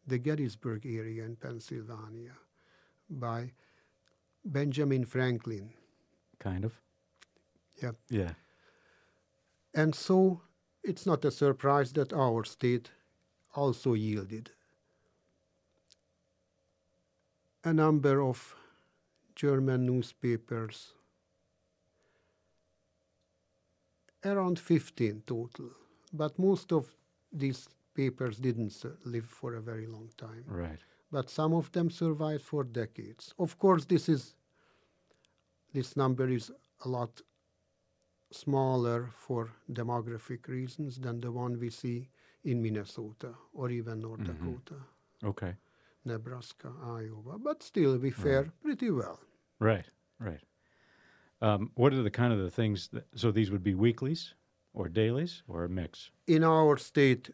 the 0.06 0.18
Gettysburg 0.18 0.86
area 0.86 1.24
in 1.26 1.36
Pennsylvania 1.36 2.34
by 3.10 3.52
Benjamin 4.44 5.06
Franklin. 5.06 5.72
Kind 6.40 6.66
of. 6.66 6.74
Yeah. 7.82 7.92
Yeah. 8.10 8.32
And 9.74 9.94
so 9.94 10.42
it's 10.84 11.06
not 11.06 11.26
a 11.26 11.32
surprise 11.32 11.94
that 11.94 12.14
our 12.14 12.44
state 12.44 12.92
also 13.54 13.94
yielded 13.94 14.52
a 17.68 17.74
number 17.74 18.22
of 18.22 18.56
German 19.36 19.86
newspapers, 19.86 20.94
around 24.24 24.58
15 24.58 25.24
total. 25.28 25.72
But 26.18 26.38
most 26.40 26.72
of 26.72 26.84
these 27.32 27.68
papers 27.94 28.38
didn't 28.38 28.74
live 29.06 29.26
for 29.26 29.56
a 29.56 29.62
very 29.62 29.88
long 29.88 30.10
time. 30.18 30.44
Right. 30.48 30.80
But 31.12 31.30
some 31.30 31.54
of 31.54 31.72
them 31.72 31.90
survived 31.90 32.44
for 32.44 32.64
decades. 32.64 33.34
Of 33.40 33.58
course, 33.58 33.86
this 33.86 34.10
is 34.10 34.36
this 35.74 35.96
number 35.96 36.28
is 36.30 36.52
a 36.86 36.90
lot 36.90 37.22
smaller 38.32 39.10
for 39.16 39.50
demographic 39.72 40.48
reasons 40.48 40.98
than 41.00 41.20
the 41.22 41.32
one 41.32 41.60
we 41.60 41.70
see 41.70 42.10
in 42.44 42.62
Minnesota 42.62 43.34
or 43.54 43.70
even 43.70 44.00
North 44.00 44.20
Mhm. 44.22 44.28
Dakota, 44.28 44.76
Okay. 45.24 45.56
Nebraska, 46.06 46.74
Iowa. 46.84 47.38
But 47.40 47.64
still, 47.64 47.98
we 47.98 48.12
fare 48.12 48.52
pretty 48.62 48.90
well. 48.92 49.20
Right. 49.60 49.90
Right. 50.20 50.44
Um, 51.42 51.72
what 51.76 51.94
are 51.94 52.02
the 52.04 52.12
kind 52.12 52.34
of 52.34 52.40
the 52.40 52.50
things 52.52 52.88
that? 52.90 53.06
So 53.16 53.32
these 53.32 53.52
would 53.52 53.64
be 53.64 53.76
weeklies, 53.76 54.34
or 54.78 54.88
dailies, 54.88 55.42
or 55.48 55.64
a 55.64 55.70
mix. 55.70 56.12
In 56.28 56.44
our 56.44 56.78
state, 56.78 57.32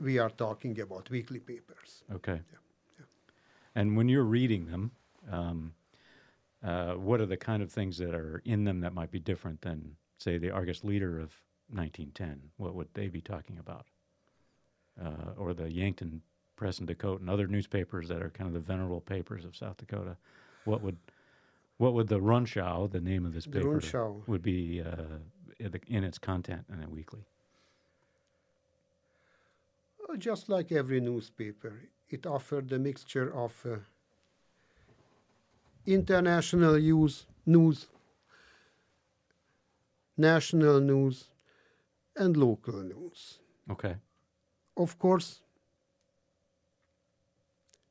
we 0.00 0.18
are 0.18 0.30
talking 0.30 0.80
about 0.80 1.10
weekly 1.10 1.40
papers. 1.40 2.04
Okay. 2.12 2.40
Yeah, 2.52 2.58
yeah. 2.98 3.04
And 3.74 3.96
when 3.96 4.08
you're 4.08 4.30
reading 4.38 4.66
them, 4.66 4.92
um, 5.30 5.74
uh, 6.62 6.94
what 6.94 7.20
are 7.20 7.26
the 7.26 7.36
kind 7.36 7.60
of 7.60 7.72
things 7.72 7.98
that 7.98 8.14
are 8.14 8.40
in 8.44 8.62
them 8.64 8.80
that 8.80 8.94
might 8.94 9.10
be 9.10 9.18
different 9.18 9.62
than, 9.62 9.96
say, 10.18 10.38
the 10.38 10.50
Argus 10.50 10.84
Leader 10.84 11.18
of 11.18 11.34
1910? 11.70 12.50
What 12.56 12.76
would 12.76 12.88
they 12.94 13.08
be 13.08 13.20
talking 13.20 13.58
about? 13.58 13.86
Uh, 15.04 15.32
or 15.36 15.54
the 15.54 15.72
Yankton 15.72 16.22
Press 16.54 16.78
and 16.78 16.88
Dakotan 16.88 17.22
and 17.22 17.30
other 17.30 17.48
newspapers 17.48 18.06
that 18.08 18.22
are 18.22 18.30
kind 18.30 18.46
of 18.46 18.54
the 18.54 18.60
venerable 18.60 19.00
papers 19.00 19.44
of 19.44 19.56
South 19.56 19.76
Dakota. 19.76 20.16
What 20.64 20.82
would 20.82 20.98
what 21.78 21.94
would 21.94 22.06
the 22.06 22.20
Rundschau, 22.20 22.88
the 22.88 23.00
name 23.00 23.26
of 23.26 23.34
this 23.34 23.46
paper, 23.46 23.80
would 24.28 24.42
be 24.42 24.80
uh, 24.80 25.18
in, 25.58 26.04
its 26.04 26.18
content 26.18 26.64
in 26.72 26.82
a 26.82 26.88
weekly? 26.88 27.24
Uh, 30.08 30.16
Just 30.16 30.48
like 30.48 30.72
every 30.72 31.00
newspaper, 31.00 31.72
it 32.08 32.26
offered 32.26 32.72
a 32.72 32.78
mixture 32.78 33.34
of 33.34 33.52
uh, 33.64 33.76
international 35.86 36.78
use, 36.78 37.26
news, 37.46 37.86
national 40.16 40.80
news, 40.80 41.24
and 42.16 42.36
local 42.36 42.82
news. 42.82 43.38
Okay. 43.70 43.96
Of 44.76 44.98
course, 44.98 45.40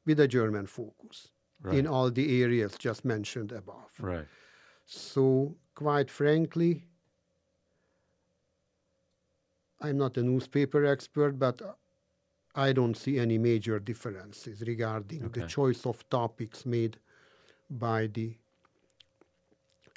with 0.05 0.19
a 0.19 0.27
German 0.27 0.67
focus 0.67 1.29
Right. 1.61 1.79
in 1.79 1.87
all 1.87 2.11
the 2.11 2.41
areas 2.43 2.75
just 2.77 3.05
mentioned 3.05 3.53
above. 3.53 3.91
right. 3.99 4.27
So, 4.85 5.55
quite 5.75 6.09
frankly, 6.11 6.83
I'm 9.83 9.97
not 9.97 10.17
a 10.17 10.23
newspaper 10.23 10.85
expert, 10.85 11.37
but 11.37 11.61
I 12.55 12.71
don't 12.71 12.95
see 12.95 13.19
any 13.19 13.37
major 13.37 13.79
differences 13.79 14.61
regarding 14.65 15.29
the 15.29 15.45
choice 15.47 15.85
of 15.85 16.07
topics 16.09 16.65
made 16.65 16.97
by 17.69 18.07
the 18.07 18.35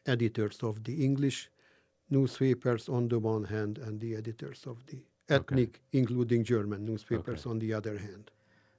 editors 0.07 0.63
of 0.63 0.83
the 0.85 1.05
English 1.05 1.51
newspapers 2.11 2.89
on 2.89 3.09
the 3.09 3.19
one 3.19 3.45
hand 3.45 3.79
and 3.79 4.01
the 4.01 4.15
editors 4.17 4.65
of 4.67 4.85
the 4.87 4.99
ethnic, 5.29 5.81
including 5.93 6.45
German 6.45 6.85
newspapers 6.85 7.41
Okay. 7.41 7.51
on 7.51 7.59
the 7.59 7.73
other 7.73 7.99
hand. 7.99 8.31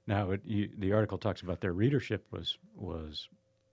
Now, 0.06 0.30
it, 0.30 0.40
you, 0.44 0.70
the 0.78 0.92
article 0.92 1.18
talks 1.18 1.42
about 1.42 1.60
their 1.60 1.74
readership 1.74 2.26
was 2.30 2.58
was 2.74 3.28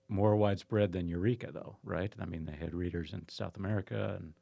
more 0.08 0.36
widespread 0.36 0.92
than 0.92 1.08
Eureka, 1.08 1.50
though, 1.52 1.76
right? 1.82 2.14
I 2.20 2.26
mean, 2.26 2.44
they 2.44 2.56
had 2.56 2.74
readers 2.74 3.12
in 3.12 3.26
South 3.28 3.56
America 3.56 4.16
and 4.18 4.34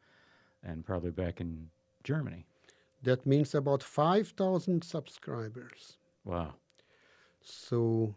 and 0.62 0.84
probably 0.84 1.10
back 1.10 1.40
in 1.40 1.70
Germany. 2.02 2.46
That 3.04 3.26
means 3.26 3.54
about 3.54 3.82
5,000 3.82 4.82
subscribers. 4.82 5.98
Wow. 6.24 6.54
So, 7.42 8.14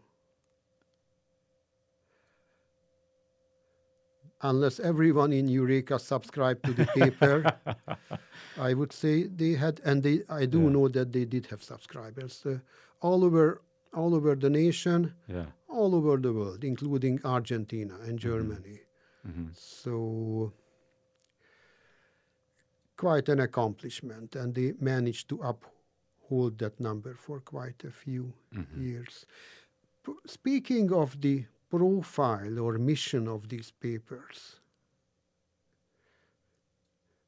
unless 4.42 4.80
everyone 4.80 5.32
in 5.32 5.48
Eureka 5.48 5.98
subscribed 5.98 6.64
to 6.64 6.72
the 6.72 6.86
paper, 7.00 7.44
I 8.56 8.74
would 8.74 8.92
say 8.92 9.24
they 9.24 9.52
had, 9.52 9.80
and 9.84 10.02
they, 10.02 10.22
I 10.28 10.46
do 10.46 10.62
Yeah. 10.62 10.70
know 10.70 10.88
that 10.88 11.12
they 11.12 11.24
did 11.24 11.46
have 11.46 11.62
subscribers 11.62 12.44
uh, 12.46 12.58
all 13.00 13.24
over, 13.24 13.62
all 13.94 14.14
over 14.14 14.34
the 14.34 14.50
nation, 14.50 15.12
Yeah. 15.28 15.46
all 15.68 15.94
over 15.94 16.16
the 16.16 16.32
world, 16.32 16.64
including 16.64 17.20
Argentina 17.24 17.98
and 18.06 18.18
Germany. 18.18 18.80
hmm 19.24 19.48
So, 19.52 20.52
quite 22.98 23.28
an 23.30 23.40
accomplishment, 23.40 24.36
and 24.36 24.54
they 24.54 24.74
managed 24.80 25.28
to 25.30 25.40
uphold 25.42 26.58
that 26.58 26.78
number 26.80 27.14
for 27.14 27.40
quite 27.40 27.82
a 27.84 27.90
few 27.90 28.32
Mm-hmm. 28.54 28.82
years. 28.82 29.24
P- 30.04 30.12
Speaking 30.26 30.92
of 30.92 31.20
the 31.20 31.44
profile 31.70 32.58
or 32.58 32.78
mission 32.78 33.28
of 33.28 33.48
these 33.48 33.70
papers, 33.70 34.56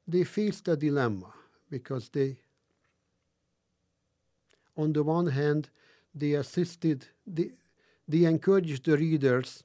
they 0.07 0.23
faced 0.23 0.67
a 0.67 0.75
dilemma 0.75 1.31
because 1.69 2.09
they, 2.09 2.37
on 4.75 4.93
the 4.93 5.03
one 5.03 5.27
hand, 5.27 5.69
they 6.13 6.33
assisted, 6.33 7.05
they, 7.25 7.51
they 8.07 8.25
encouraged 8.25 8.85
the 8.85 8.97
readers 8.97 9.63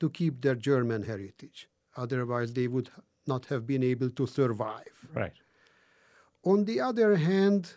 to 0.00 0.10
keep 0.10 0.40
their 0.40 0.56
German 0.56 1.02
heritage. 1.04 1.68
Otherwise, 1.96 2.52
they 2.54 2.66
would 2.66 2.90
not 3.26 3.46
have 3.46 3.66
been 3.66 3.82
able 3.82 4.10
to 4.10 4.26
survive. 4.26 5.06
Right. 5.14 5.32
On 6.44 6.64
the 6.64 6.80
other 6.80 7.16
hand, 7.16 7.72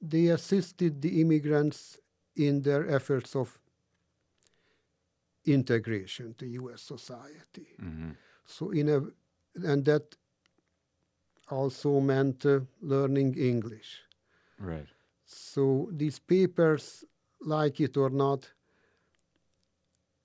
they 0.00 0.26
assisted 0.28 1.00
the 1.02 1.20
immigrants 1.20 1.98
in 2.36 2.62
their 2.62 2.88
efforts 2.88 3.36
of 3.36 3.58
integration 5.44 6.34
to 6.34 6.46
U.S. 6.46 6.82
society. 6.82 7.76
hmm 7.78 8.10
So, 8.46 8.70
in 8.70 8.88
a, 8.88 9.00
and 9.54 9.84
that 9.84 10.16
also 11.50 12.00
meant 12.00 12.46
uh, 12.46 12.60
learning 12.80 13.34
English. 13.36 14.00
Right. 14.58 14.88
So 15.24 15.88
these 15.92 16.18
papers, 16.18 17.04
like 17.40 17.80
it 17.80 17.96
or 17.96 18.10
not, 18.10 18.50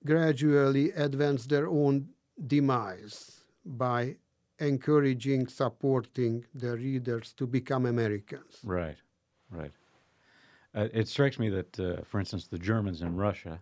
gradually 0.04 0.90
advance 0.92 1.46
their 1.46 1.68
own 1.68 2.08
demise 2.46 3.37
by 3.68 4.16
encouraging, 4.58 5.46
supporting 5.46 6.44
the 6.54 6.76
readers 6.76 7.32
to 7.34 7.46
become 7.46 7.86
Americans. 7.86 8.58
Right. 8.64 8.96
Right. 9.50 9.72
Uh, 10.74 10.88
it 10.92 11.08
strikes 11.08 11.38
me 11.38 11.48
that, 11.48 11.80
uh, 11.80 12.02
for 12.04 12.18
instance, 12.20 12.46
the 12.46 12.58
Germans 12.58 13.02
in 13.02 13.16
Russia, 13.16 13.60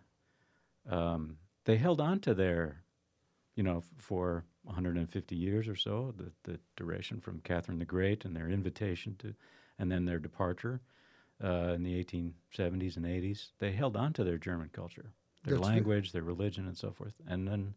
um, 0.89 1.37
they 1.65 1.77
held 1.77 2.01
on 2.01 2.21
to 2.21 2.35
their, 2.35 2.83
you 3.55 3.63
know, 3.63 3.79
f- 3.79 3.85
for 3.99 4.45
150 4.65 5.37
years 5.37 5.69
or 5.69 5.77
so, 5.77 6.13
the, 6.17 6.33
the 6.51 6.59
duration 6.77 7.21
from 7.21 7.41
Catherine 7.41 7.79
the 7.79 7.85
Great 7.85 8.25
and 8.25 8.35
their 8.35 8.49
invitation 8.49 9.15
to, 9.19 9.35
and 9.79 9.91
then 9.91 10.05
their 10.05 10.19
departure. 10.19 10.81
uh, 11.45 11.75
in 11.75 11.83
the 11.83 12.03
1870s 12.03 12.97
and 12.97 13.05
80s, 13.05 13.49
they 13.59 13.71
held 13.71 13.95
on 13.95 14.11
to 14.15 14.25
their 14.25 14.39
German 14.39 14.71
culture, 14.73 15.13
their 15.45 15.57
That's 15.59 15.67
the- 15.69 15.75
language, 15.75 16.13
their 16.13 16.23
religion, 16.23 16.67
and 16.67 16.77
so 16.77 16.91
forth. 16.93 17.13
And 17.29 17.47
then 17.47 17.75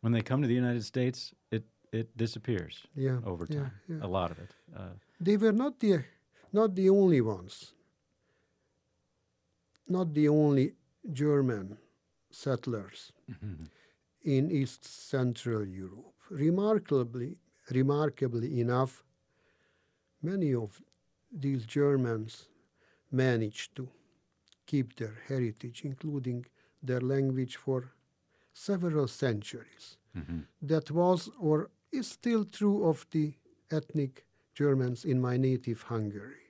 when 0.00 0.12
they 0.12 0.22
come 0.22 0.42
to 0.42 0.48
the 0.48 0.54
United 0.54 0.84
States, 0.84 1.34
it, 1.50 1.64
it 1.92 2.16
disappears 2.16 2.86
Yeah. 2.94 3.18
over 3.24 3.46
yeah, 3.48 3.60
time, 3.60 3.72
yeah. 3.88 3.98
a 4.02 4.08
lot 4.08 4.30
of 4.30 4.38
it. 4.38 4.50
Uh, 4.76 4.94
They 5.20 5.36
were 5.36 5.52
not 5.52 5.78
the 5.80 6.04
not 6.52 6.74
the 6.74 6.88
only 6.90 7.20
ones. 7.20 7.74
Not 9.86 10.14
the 10.14 10.28
only 10.28 10.74
German 11.12 11.78
settlers 12.30 13.12
in 14.22 14.50
East 14.50 14.84
Central 14.84 15.66
Europe. 15.66 16.14
Remarkably, 16.30 17.36
remarkably 17.70 18.60
enough, 18.60 19.02
many 20.22 20.54
of 20.54 20.80
these 21.32 21.64
Germans 21.66 22.48
managed 23.10 23.74
to 23.76 23.88
keep 24.66 24.96
their 24.96 25.16
heritage, 25.28 25.82
including 25.84 26.44
their 26.82 27.00
language, 27.00 27.56
for 27.56 27.90
several 28.58 29.06
centuries. 29.06 29.96
Mm-hmm. 30.16 30.40
That 30.62 30.90
was 30.90 31.30
or 31.38 31.70
is 31.92 32.08
still 32.08 32.44
true 32.44 32.88
of 32.88 33.06
the 33.12 33.34
ethnic 33.70 34.26
Germans 34.54 35.04
in 35.04 35.20
my 35.20 35.36
native 35.36 35.82
Hungary. 35.82 36.46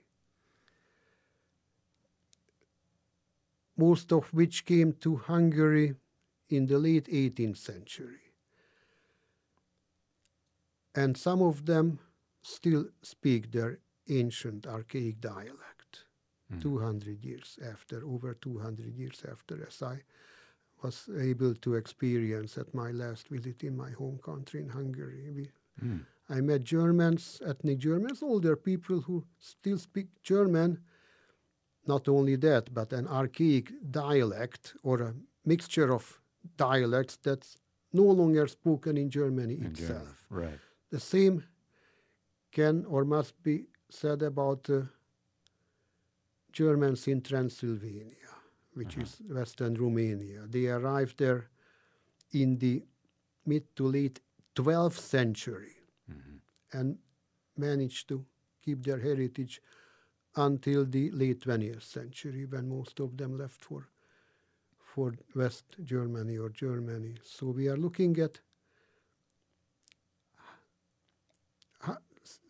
Most 3.76 4.12
of 4.12 4.32
which 4.32 4.64
came 4.64 4.92
to 5.04 5.16
Hungary 5.16 5.94
in 6.48 6.66
the 6.66 6.78
late 6.78 7.06
18th 7.06 7.58
century. 7.58 8.32
And 10.94 11.16
some 11.16 11.42
of 11.42 11.66
them 11.66 12.00
still 12.42 12.86
speak 13.02 13.52
their 13.52 13.78
ancient 14.08 14.66
archaic 14.66 15.20
dialect 15.20 16.04
mm-hmm. 16.50 16.60
200 16.60 17.24
years 17.24 17.58
after, 17.72 18.04
over 18.04 18.34
200 18.34 18.96
years 18.96 19.22
after, 19.30 19.64
as 19.68 19.82
I 19.82 20.00
was 20.82 21.08
able 21.20 21.54
to 21.54 21.74
experience 21.74 22.58
at 22.58 22.72
my 22.74 22.90
last 22.90 23.28
visit 23.28 23.64
in 23.64 23.76
my 23.76 23.90
home 23.90 24.18
country 24.24 24.60
in 24.60 24.68
Hungary. 24.68 25.30
We, 25.34 25.50
I 26.28 26.40
met 26.40 26.62
Germans, 26.64 27.40
ethnic 27.44 27.78
Germans, 27.78 28.22
older 28.22 28.56
people 28.56 29.00
who 29.00 29.24
still 29.38 29.78
speak 29.78 30.08
German. 30.22 30.78
Not 31.86 32.08
only 32.08 32.36
that, 32.36 32.72
but 32.74 32.92
an 32.92 33.06
archaic 33.06 33.72
dialect 33.90 34.74
or 34.82 35.02
a 35.02 35.14
mixture 35.44 35.92
of 35.92 36.20
dialects 36.56 37.18
that's 37.22 37.56
no 37.92 38.02
longer 38.02 38.46
spoken 38.46 38.96
in 38.96 39.08
Germany 39.10 39.54
in 39.54 39.66
itself. 39.66 40.26
Right. 40.30 40.58
The 40.90 41.00
same 41.00 41.44
can 42.52 42.84
or 42.86 43.04
must 43.04 43.42
be 43.42 43.66
said 43.90 44.22
about 44.22 44.68
uh, 44.68 44.82
Germans 46.52 47.06
in 47.08 47.20
Transylvania, 47.22 48.17
which 48.78 48.96
is 48.96 49.20
Western 49.28 49.74
Romania. 49.74 50.42
They 50.48 50.66
arrived 50.68 51.18
there 51.18 51.50
in 52.32 52.58
the 52.58 52.84
mid 53.46 53.64
to 53.76 53.86
late 53.86 54.20
12th 54.54 54.98
century 55.00 55.74
and 56.72 56.98
managed 57.56 58.08
to 58.08 58.24
keep 58.64 58.84
their 58.84 58.98
heritage 58.98 59.60
until 60.36 60.84
the 60.84 61.10
late 61.10 61.40
20th 61.40 61.82
century 61.82 62.44
when 62.46 62.68
most 62.68 63.00
of 63.00 63.16
them 63.16 63.36
left 63.38 63.64
for 63.64 63.88
for 64.94 65.14
West 65.34 65.76
Germany 65.84 66.38
or 66.38 66.48
Germany. 66.50 67.14
So 67.24 67.46
we 67.48 67.68
are 67.68 67.76
looking 67.76 68.18
at 68.18 68.40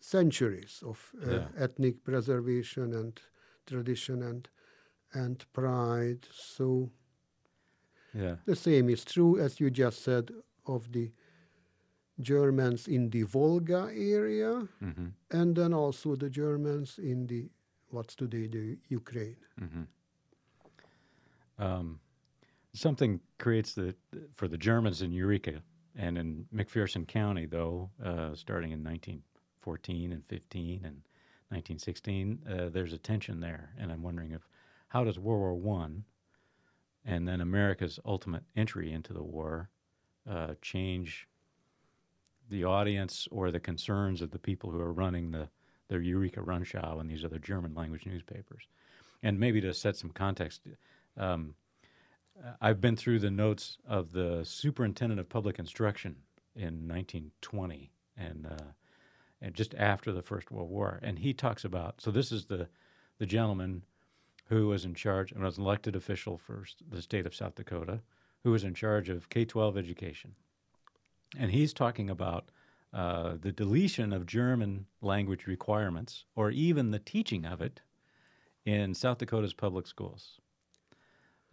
centuries 0.01 0.83
of 0.85 0.99
uh, 1.23 1.29
Yeah. 1.29 1.47
ethnic 1.57 2.03
preservation 2.03 2.93
and 2.93 3.19
tradition 3.65 4.23
and 4.23 4.49
and 5.13 5.43
pride. 5.53 6.27
So 6.31 6.91
Yeah. 8.13 8.37
the 8.45 8.55
same 8.55 8.89
is 8.89 9.05
true 9.05 9.39
as 9.39 9.59
you 9.59 9.69
just 9.69 10.01
said 10.01 10.31
of 10.65 10.91
the 10.91 11.11
Germans 12.19 12.87
in 12.87 13.09
the 13.09 13.23
Volga 13.23 13.89
area, 13.93 14.67
hmm 14.79 15.09
and 15.31 15.55
then 15.55 15.73
also 15.73 16.15
the 16.15 16.29
Germans 16.29 16.97
in 16.99 17.27
the 17.27 17.49
what's 17.91 18.15
today 18.15 18.47
the 18.47 18.77
Ukraine. 18.89 19.37
um, 21.57 21.99
something 22.73 23.19
creates 23.37 23.73
the 23.73 23.95
for 24.35 24.47
the 24.47 24.57
Germans 24.57 25.01
in 25.01 25.11
Eureka 25.11 25.61
and 25.95 26.17
in 26.17 26.45
McPherson 26.53 27.07
County, 27.07 27.45
though, 27.45 27.89
uh, 28.03 28.33
starting 28.35 28.71
in 28.71 28.83
1914 28.83 30.11
and 30.13 30.23
15 30.27 30.85
and 30.85 31.01
1916, 31.49 32.39
uh, 32.47 32.69
there's 32.69 32.93
a 32.93 32.97
tension 32.97 33.39
there, 33.39 33.73
and 33.77 33.91
I'm 33.91 34.03
wondering 34.03 34.31
if 34.31 34.47
how 34.89 35.03
does 35.03 35.17
World 35.17 35.39
War 35.39 35.53
One 35.55 36.03
and 37.05 37.27
then 37.27 37.41
America's 37.41 37.99
ultimate 38.05 38.43
entry 38.55 38.91
into 38.91 39.13
the 39.13 39.23
war 39.23 39.69
uh, 40.29 40.55
change 40.61 41.27
the 42.49 42.63
audience 42.63 43.27
or 43.31 43.51
the 43.51 43.59
concerns 43.59 44.21
of 44.21 44.31
the 44.31 44.39
people 44.39 44.71
who 44.71 44.79
are 44.79 44.93
running 44.93 45.31
the 45.31 45.49
the 45.87 45.97
Eureka 45.97 46.39
Rundschau 46.39 46.99
and 46.99 47.09
these 47.09 47.25
other 47.25 47.39
German 47.39 47.73
language 47.73 48.05
newspapers, 48.05 48.67
and 49.23 49.39
maybe 49.39 49.59
to 49.59 49.73
set 49.73 49.95
some 49.95 50.11
context. 50.11 50.61
Um, 51.17 51.55
I've 52.61 52.79
been 52.79 52.95
through 52.95 53.19
the 53.19 53.31
notes 53.31 53.79
of 53.87 54.11
the 54.11 54.41
superintendent 54.43 55.19
of 55.19 55.27
public 55.27 55.57
instruction 55.57 56.15
in 56.55 56.87
1920, 56.87 57.91
and 58.15 58.45
uh, 58.45 58.65
and 59.41 59.55
just 59.55 59.73
after 59.75 60.11
the 60.11 60.21
First 60.21 60.51
World 60.51 60.69
War, 60.69 60.99
and 61.01 61.17
he 61.19 61.33
talks 61.33 61.65
about. 61.65 62.01
So 62.01 62.11
this 62.11 62.31
is 62.31 62.45
the 62.45 62.69
the 63.17 63.25
gentleman 63.25 63.83
who 64.49 64.67
was 64.67 64.85
in 64.85 64.93
charge 64.93 65.31
and 65.31 65.43
was 65.43 65.57
an 65.57 65.63
elected 65.63 65.95
official 65.95 66.37
for 66.37 66.65
the 66.89 67.01
state 67.01 67.25
of 67.25 67.35
South 67.35 67.55
Dakota, 67.55 68.01
who 68.43 68.51
was 68.51 68.63
in 68.63 68.73
charge 68.73 69.09
of 69.09 69.29
K-12 69.29 69.77
education, 69.77 70.35
and 71.37 71.51
he's 71.51 71.73
talking 71.73 72.09
about. 72.09 72.49
Uh, 72.91 73.37
the 73.39 73.51
deletion 73.51 74.11
of 74.11 74.25
German 74.25 74.83
language 75.01 75.45
requirements, 75.45 76.25
or 76.35 76.49
even 76.49 76.89
the 76.89 76.97
teaching 76.97 77.45
of 77.45 77.61
it, 77.61 77.81
in 78.65 78.93
South 78.93 79.19
Dakota's 79.19 79.53
public 79.53 79.87
schools. 79.87 80.39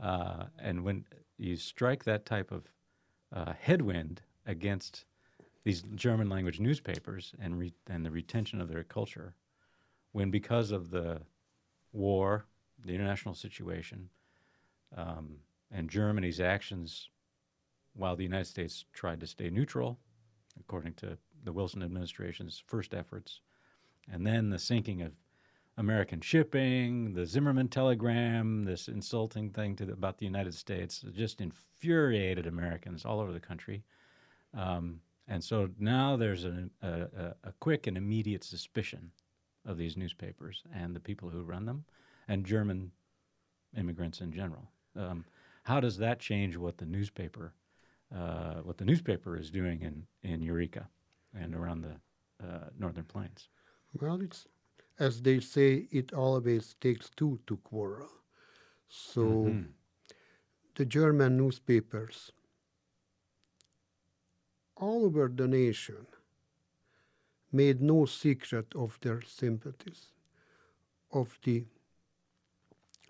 Uh, 0.00 0.44
and 0.58 0.84
when 0.84 1.04
you 1.38 1.56
strike 1.56 2.04
that 2.04 2.26
type 2.26 2.52
of 2.52 2.64
uh, 3.34 3.52
headwind 3.58 4.22
against 4.46 5.04
these 5.64 5.82
German 5.94 6.28
language 6.28 6.60
newspapers 6.60 7.34
and, 7.40 7.58
re- 7.58 7.72
and 7.88 8.04
the 8.04 8.10
retention 8.10 8.60
of 8.60 8.68
their 8.68 8.84
culture, 8.84 9.34
when 10.12 10.30
because 10.30 10.70
of 10.70 10.90
the 10.90 11.20
war, 11.92 12.46
the 12.84 12.94
international 12.94 13.34
situation, 13.34 14.08
um, 14.96 15.36
and 15.70 15.90
Germany's 15.90 16.40
actions 16.40 17.10
while 17.94 18.16
the 18.16 18.22
United 18.22 18.46
States 18.46 18.84
tried 18.92 19.20
to 19.20 19.26
stay 19.26 19.50
neutral, 19.50 19.98
according 20.60 20.94
to 20.94 21.16
the 21.44 21.52
Wilson 21.52 21.82
administration's 21.82 22.62
first 22.66 22.94
efforts, 22.94 23.40
and 24.12 24.26
then 24.26 24.50
the 24.50 24.58
sinking 24.58 25.02
of 25.02 25.12
American 25.78 26.20
shipping, 26.20 27.12
the 27.12 27.26
Zimmerman 27.26 27.68
telegram, 27.68 28.64
this 28.64 28.88
insulting 28.88 29.50
thing 29.50 29.74
the, 29.74 29.92
about 29.92 30.18
the 30.18 30.24
United 30.24 30.54
States, 30.54 31.04
just 31.14 31.40
infuriated 31.40 32.46
Americans 32.46 33.04
all 33.04 33.20
over 33.20 33.32
the 33.32 33.40
country. 33.40 33.82
Um, 34.54 35.00
and 35.28 35.42
so 35.42 35.68
now 35.78 36.16
there's 36.16 36.44
a, 36.44 36.70
a- 36.82 37.34
a 37.44 37.52
quick 37.60 37.86
and 37.86 37.96
immediate 37.96 38.44
suspicion 38.44 39.10
of 39.66 39.76
these 39.76 39.96
newspapers 39.96 40.62
and 40.74 40.94
the 40.94 41.00
people 41.00 41.28
who 41.28 41.42
run 41.42 41.66
them, 41.66 41.84
and 42.28 42.44
German 42.44 42.92
immigrants 43.76 44.20
in 44.20 44.32
general. 44.32 44.70
Um, 44.96 45.24
how 45.64 45.80
does 45.80 45.98
that 45.98 46.18
change 46.18 46.56
what 46.56 46.78
the 46.78 46.86
newspaper, 46.86 47.54
uh, 48.14 48.56
what 48.62 48.78
the 48.78 48.84
newspaper 48.84 49.36
is 49.36 49.50
doing 49.50 49.82
in, 49.82 50.06
in 50.22 50.42
Eureka 50.42 50.88
and 51.38 51.54
around 51.54 51.82
the 51.82 52.46
uh, 52.46 52.68
Northern 52.78 53.04
Plains? 53.04 53.48
Well, 54.00 54.20
it's 54.20 54.46
as 54.98 55.22
they 55.22 55.40
say, 55.40 55.88
it 55.90 56.12
always 56.12 56.74
takes 56.80 57.10
two 57.10 57.38
to 57.46 57.56
quarrel. 57.58 58.08
So 58.88 59.64
the 60.74 60.84
German 60.84 61.36
newspapers 61.36 62.32
all 64.76 65.04
over 65.04 65.28
the 65.28 65.48
nation 65.48 66.06
made 67.52 67.80
no 67.80 68.06
secret 68.06 68.74
of 68.74 68.98
their 69.00 69.22
sympathies 69.22 70.12
of 71.12 71.38
the 71.42 71.64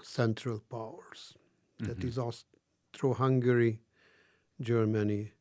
central 0.03 0.61
powers, 0.71 1.35
that 1.79 1.99
mm-hmm. 1.99 2.09
is 2.09 2.19
Austro-Hungary, 2.19 3.81
Germany, 4.61 5.33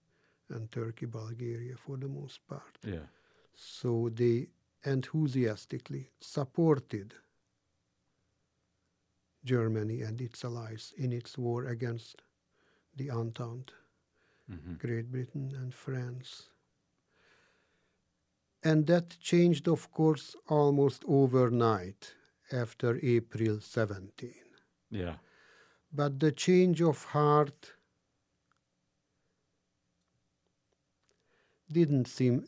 and 0.50 0.72
Turkey, 0.72 1.06
Bulgaria 1.06 1.76
for 1.76 1.98
the 1.98 2.08
most 2.08 2.46
part. 2.48 2.78
Yeah. 2.86 3.08
So 3.56 4.10
they 4.14 4.48
enthusiastically 4.84 6.10
supported 6.20 7.14
Germany 9.44 10.02
and 10.02 10.20
its 10.20 10.44
allies 10.44 10.94
in 10.98 11.14
its 11.14 11.38
war 11.38 11.66
against 11.66 12.22
the 12.96 13.10
Entente, 13.12 13.74
mm-hmm. 14.52 14.74
Great 14.76 15.12
Britain 15.12 15.52
and 15.56 15.74
France. 15.74 16.50
And 18.64 18.88
that 18.88 19.20
changed, 19.20 19.68
of 19.68 19.92
course, 19.92 20.36
almost 20.50 21.04
overnight 21.08 22.16
after 22.52 23.00
April 23.04 23.60
17. 23.62 24.45
Yeah. 24.96 25.16
But 25.92 26.20
the 26.20 26.32
change 26.32 26.82
of 26.82 27.04
heart 27.06 27.74
didn't 31.72 32.08
seem 32.08 32.46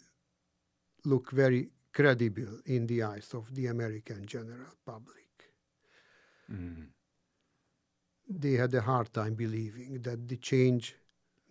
look 1.05 1.31
very 1.31 1.69
credible 1.91 2.59
in 2.65 2.85
the 2.87 3.01
eyes 3.03 3.33
of 3.33 3.53
the 3.55 3.65
American 3.67 4.25
general 4.25 4.73
public. 4.85 5.51
Mm. 6.51 6.87
They 8.29 8.53
had 8.53 8.73
a 8.73 8.81
hard 8.81 9.13
time 9.13 9.35
believing 9.35 10.01
that 10.03 10.27
the 10.27 10.37
change, 10.37 10.95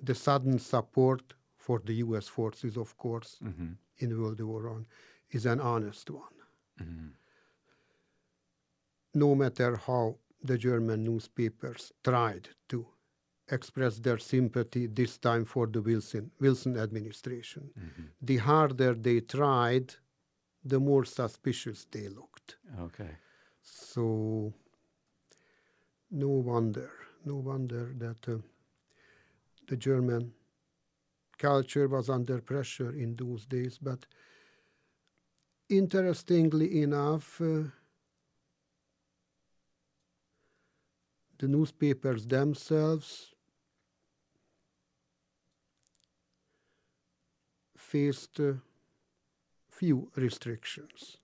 the 0.02 0.14
sudden 0.14 0.58
support 0.58 1.34
for 1.56 1.80
the 1.84 1.94
US 1.94 2.28
forces, 2.28 2.76
of 2.76 2.96
course, 2.96 3.38
hmm 3.40 3.72
in 3.98 4.20
World 4.20 4.40
War 4.42 4.62
I, 4.78 4.84
is 5.30 5.46
an 5.46 5.60
honest 5.60 6.10
one. 6.10 6.36
hmm 6.78 7.08
No 9.14 9.34
matter 9.34 9.76
how 9.76 10.18
the 10.42 10.58
German 10.58 11.04
newspapers 11.04 11.92
tried 12.04 12.48
to 12.68 12.86
express 13.48 13.98
their 13.98 14.18
sympathy 14.18 14.86
this 14.86 15.18
time 15.18 15.44
for 15.44 15.66
the 15.66 15.80
Wilson, 15.80 16.30
Wilson 16.40 16.76
administration, 16.76 17.70
hmm 17.74 18.04
the 18.20 18.38
harder 18.38 18.94
they 18.94 19.20
tried, 19.20 19.94
the 20.64 20.80
more 20.80 21.04
suspicious 21.04 21.86
they 21.90 22.08
looked. 22.08 22.56
Okay. 22.80 23.10
So, 23.62 24.52
no 26.10 26.28
wonder, 26.28 26.90
no 27.24 27.36
wonder 27.36 27.92
that 27.98 28.28
uh, 28.28 28.38
the 29.68 29.76
German 29.76 30.32
culture 31.38 31.88
was 31.88 32.08
under 32.08 32.40
pressure 32.40 32.90
in 32.92 33.16
those 33.16 33.44
days. 33.46 33.78
But 33.78 34.06
interestingly 35.68 36.82
enough, 36.82 37.40
uh, 37.40 37.64
the 41.38 41.48
newspapers 41.48 42.26
themselves 42.26 43.34
faced 47.76 48.40
uh, 48.40 48.54
few 49.70 50.10
restrictions. 50.16 51.18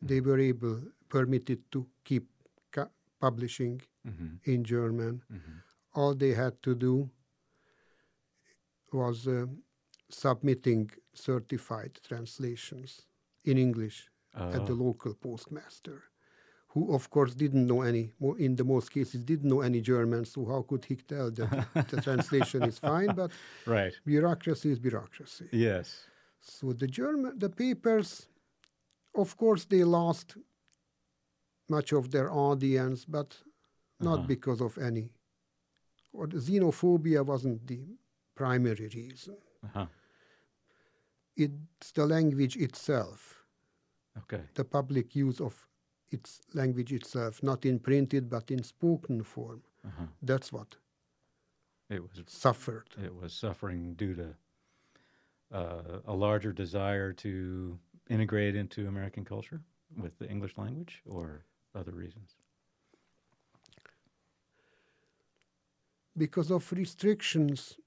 They 0.00 0.20
were 0.20 0.38
able, 0.38 0.80
permitted 1.08 1.60
to 1.72 1.86
keep 2.04 2.26
ca- 2.72 2.90
publishing 3.20 3.82
hmm 4.04 4.36
in 4.44 4.64
German. 4.64 5.22
hmm 5.30 5.58
All 5.94 6.14
they 6.14 6.34
had 6.34 6.62
to 6.62 6.74
do 6.74 7.10
was 8.92 9.26
uh, 9.26 9.46
submitting 10.08 10.90
certified 11.14 11.98
translations 12.08 13.06
in 13.44 13.58
English 13.58 14.08
at 14.34 14.66
the 14.66 14.72
Oh. 14.72 14.84
local 14.86 15.14
postmaster, 15.14 16.02
who, 16.78 16.94
of 16.94 17.10
course, 17.10 17.34
didn't 17.34 17.66
know 17.66 17.82
any, 17.82 18.12
in 18.38 18.56
the 18.56 18.64
most 18.64 18.90
cases, 18.92 19.22
didn't 19.24 19.48
know 19.48 19.60
any 19.60 19.80
German, 19.80 20.24
so 20.24 20.44
how 20.44 20.62
could 20.62 20.84
he 20.84 20.96
tell 20.96 21.30
that 21.30 21.66
the 21.90 22.00
translation 22.08 22.62
is 22.64 22.78
fine? 22.78 23.14
But 23.14 23.30
Right. 23.66 23.92
bureaucracy 24.04 24.70
is 24.70 24.78
bureaucracy. 24.78 25.48
Yes. 25.52 26.04
So 26.40 26.72
the 26.72 26.86
German, 26.86 27.38
the 27.38 27.50
papers, 27.50 28.28
of 29.14 29.36
course, 29.36 29.64
they 29.64 29.84
lost 29.84 30.36
much 31.68 31.92
of 31.92 32.10
their 32.10 32.30
audience, 32.30 33.04
but 33.04 33.36
not 34.00 34.18
Uh-huh. 34.18 34.26
because 34.28 34.60
of 34.60 34.78
any. 34.78 35.10
Or 36.12 36.26
the 36.26 36.38
xenophobia 36.38 37.24
wasn't 37.24 37.66
the 37.66 37.80
primary 38.34 38.88
reason. 38.88 39.36
Uh-huh. 39.64 39.86
It's 41.36 41.92
the 41.92 42.06
language 42.06 42.56
itself, 42.56 43.44
Okay. 44.16 44.42
the 44.54 44.64
public 44.64 45.14
use 45.16 45.40
of 45.40 45.67
its 46.10 46.40
language 46.54 46.92
itself, 46.92 47.42
not 47.42 47.64
in 47.66 47.78
printed 47.78 48.28
but 48.30 48.50
in 48.50 48.62
spoken 48.62 49.22
form. 49.22 49.62
Uh-huh. 49.86 50.06
That's 50.22 50.52
what 50.52 50.76
It 51.90 52.02
was 52.02 52.22
suffered. 52.26 52.88
it 53.02 53.14
was 53.14 53.32
suffering 53.32 53.94
due 53.94 54.14
to 54.14 54.28
uh, 55.52 56.00
a 56.06 56.14
larger 56.14 56.52
desire 56.52 57.12
to 57.14 57.78
integrate 58.10 58.54
into 58.56 58.86
American 58.88 59.24
culture 59.24 59.60
with 59.96 60.18
the 60.18 60.28
English 60.28 60.54
language, 60.58 61.02
or 61.06 61.44
other 61.74 61.92
reasons. 61.92 62.36
because 66.16 66.50
of 66.50 66.72
restrictions 66.72 67.78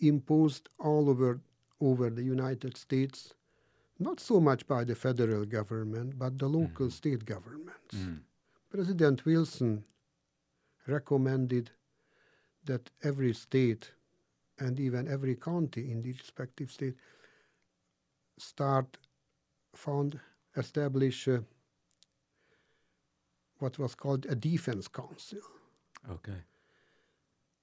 imposed 0.00 0.68
all 0.78 1.08
over 1.08 1.40
over 1.80 2.10
the 2.10 2.24
United 2.24 2.76
States, 2.76 3.34
not 3.98 4.20
so 4.20 4.40
much 4.40 4.66
by 4.66 4.84
the 4.84 4.94
federal 4.94 5.44
government, 5.44 6.18
but 6.18 6.38
the 6.38 6.48
local 6.48 6.90
state 6.90 7.24
governments. 7.24 7.94
Mm. 7.96 8.20
President 8.70 9.24
Wilson 9.24 9.84
recommended 10.86 11.70
that 12.64 12.90
every 13.02 13.32
state 13.34 13.90
and 14.58 14.78
even 14.78 15.08
every 15.08 15.34
county 15.36 15.90
in 15.90 16.00
the 16.02 16.12
respective 16.12 16.70
state 16.70 16.94
start 18.38 18.98
found 19.74 20.18
establish 20.56 21.28
uh, 21.28 21.38
what 23.58 23.78
was 23.78 23.94
called 23.94 24.26
a 24.26 24.34
defense 24.34 24.88
council 24.88 25.38
Okay. 26.10 26.40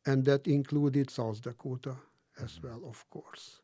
and 0.05 0.25
that 0.25 0.47
included 0.47 1.09
South 1.09 1.41
Dakota 1.41 1.95
as 2.43 2.59
well, 2.61 2.81
of 2.85 3.09
course. 3.09 3.61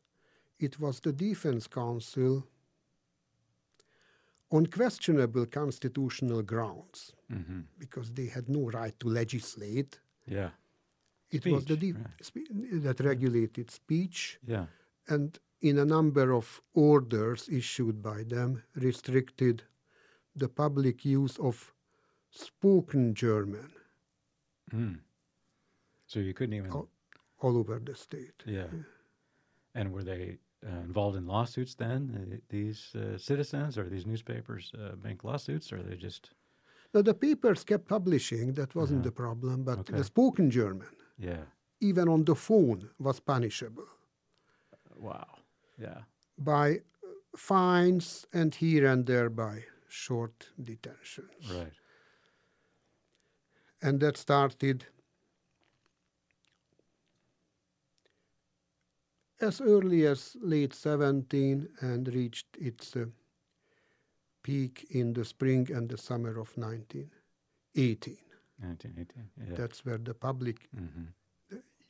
It 0.58 0.80
was 0.80 1.00
the 1.00 1.12
Defense 1.12 1.66
Council 1.66 2.46
on 4.52 4.66
questionable 4.66 5.46
constitutional 5.46 6.42
grounds 6.42 7.12
hmm 7.30 7.60
because 7.78 8.10
they 8.12 8.26
had 8.36 8.48
no 8.48 8.62
right 8.70 8.96
to 9.00 9.08
legislate. 9.08 9.98
Yeah. 10.26 10.50
It 11.30 11.46
was 11.46 11.64
the 11.64 11.76
Speech, 11.76 11.94
def- 11.94 12.04
right. 12.04 12.24
spe- 12.28 12.82
that 12.86 13.00
regulated 13.00 13.70
speech, 13.70 14.38
Yeah. 14.46 14.66
and 15.08 15.38
in 15.60 15.78
a 15.78 15.84
number 15.84 16.32
of 16.32 16.60
orders 16.74 17.48
issued 17.48 18.02
by 18.02 18.24
them, 18.24 18.62
restricted 18.74 19.62
the 20.36 20.48
public 20.48 21.04
use 21.04 21.38
of 21.38 21.72
spoken 22.30 23.14
German 23.14 23.70
Mm. 24.74 24.98
So 26.06 26.20
you 26.20 26.32
couldn't 26.34 26.54
even. 26.56 26.72
Oh. 26.72 26.88
all 27.40 27.56
over 27.58 27.78
the 27.80 27.94
state. 27.94 28.42
Yeah. 28.46 28.68
And 29.74 29.92
were 29.92 30.04
they 30.04 30.38
uh, 30.66 30.80
involved 30.84 31.16
in 31.16 31.26
lawsuits 31.26 31.74
then? 31.74 32.00
Uh, 32.32 32.36
these 32.48 32.94
uh, 32.94 33.18
citizens 33.18 33.76
or 33.78 33.88
these 33.88 34.06
newspapers 34.06 34.72
uh, 34.74 34.94
make 35.02 35.24
lawsuits, 35.24 35.72
or 35.72 35.78
are 35.78 35.82
they 35.82 35.96
just? 35.96 36.30
Now, 36.94 37.02
the 37.02 37.14
papers 37.14 37.64
kept 37.64 37.86
publishing, 37.88 38.54
that 38.54 38.74
wasn't 38.74 39.00
Uh-huh. 39.00 39.08
the 39.10 39.12
problem, 39.12 39.64
but 39.64 39.78
Okay. 39.78 39.96
the 39.96 40.04
spoken 40.04 40.50
German, 40.50 40.88
Yeah. 41.18 41.44
even 41.80 42.08
on 42.08 42.24
the 42.24 42.34
phone, 42.34 42.90
was 42.98 43.20
punishable 43.20 43.86
Wow. 44.96 45.38
Yeah. 45.78 46.02
by 46.38 46.76
uh, 46.76 47.08
fines 47.36 48.26
and 48.32 48.54
here 48.54 48.86
and 48.92 49.06
there 49.06 49.30
by 49.30 49.64
short 49.88 50.52
detentions. 50.62 51.50
Right. 51.50 51.72
And 53.82 54.00
that 54.00 54.16
started 54.16 54.86
as 59.42 59.60
early 59.60 60.06
as 60.06 60.36
late 60.40 60.72
17 60.74 61.68
and 61.80 62.08
reached 62.14 62.46
its 62.58 62.96
uh, 62.96 63.06
peak 64.42 64.86
in 64.90 65.12
the 65.12 65.24
spring 65.24 65.68
and 65.72 65.88
the 65.88 65.98
summer 65.98 66.30
of 66.30 66.56
1918. 66.56 68.16
1918. 68.60 69.30
Yeah. 69.50 69.56
That's 69.56 69.84
where 69.84 69.98
the 69.98 70.14
public 70.14 70.68
hmm 70.74 71.04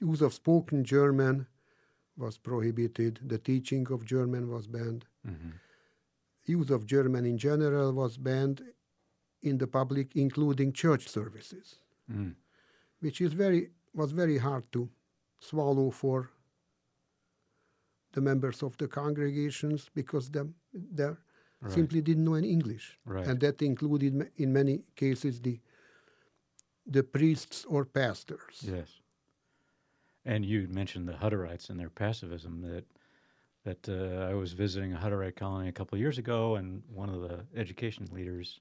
use 0.00 0.20
of 0.20 0.34
spoken 0.34 0.82
German 0.82 1.46
was 2.16 2.36
prohibited, 2.36 3.20
the 3.24 3.38
teaching 3.38 3.86
of 3.92 4.04
German 4.04 4.48
was 4.50 4.66
banned, 4.66 5.04
hmm 5.24 5.50
use 6.44 6.70
of 6.70 6.86
German 6.86 7.24
in 7.24 7.38
general 7.38 7.92
was 7.92 8.16
banned 8.18 8.62
in 9.42 9.58
the 9.58 9.66
public, 9.68 10.16
including 10.16 10.72
church 10.72 11.08
services, 11.08 11.76
Mm. 12.10 12.34
which 13.00 13.20
is 13.20 13.32
very 13.32 13.70
was 13.94 14.10
very 14.12 14.38
hard 14.38 14.64
to 14.72 14.88
swallow 15.38 15.90
for 15.90 16.30
the 18.12 18.20
members 18.20 18.62
of 18.62 18.76
the 18.76 18.88
congregations 18.88 19.90
because 19.94 20.30
them 20.30 20.54
they 20.72 21.10
Right. 21.64 21.72
simply 21.74 22.00
didn't 22.02 22.24
know 22.24 22.34
any 22.34 22.50
English, 22.50 22.98
Right. 23.04 23.26
and 23.28 23.38
that 23.40 23.62
included 23.62 24.12
in 24.36 24.52
many 24.52 24.84
cases 24.96 25.40
the 25.40 25.60
the 26.92 27.02
priests 27.04 27.64
or 27.66 27.84
pastors. 27.84 28.62
Yes. 28.62 29.00
And 30.24 30.44
you 30.44 30.66
mentioned 30.68 31.08
the 31.08 31.12
Hutterites 31.14 31.70
and 31.70 31.78
their 31.78 31.90
pacifism. 31.90 32.60
That 32.62 32.84
that 33.64 33.88
uh, 33.88 34.30
I 34.30 34.34
was 34.34 34.52
visiting 34.54 34.92
a 34.92 34.96
Hutterite 34.98 35.36
colony 35.36 35.68
a 35.68 35.72
couple 35.72 35.94
of 35.94 36.00
years 36.00 36.18
ago, 36.18 36.56
and 36.56 36.82
one 36.88 37.08
of 37.08 37.20
the 37.20 37.46
education 37.54 38.06
leaders 38.10 38.60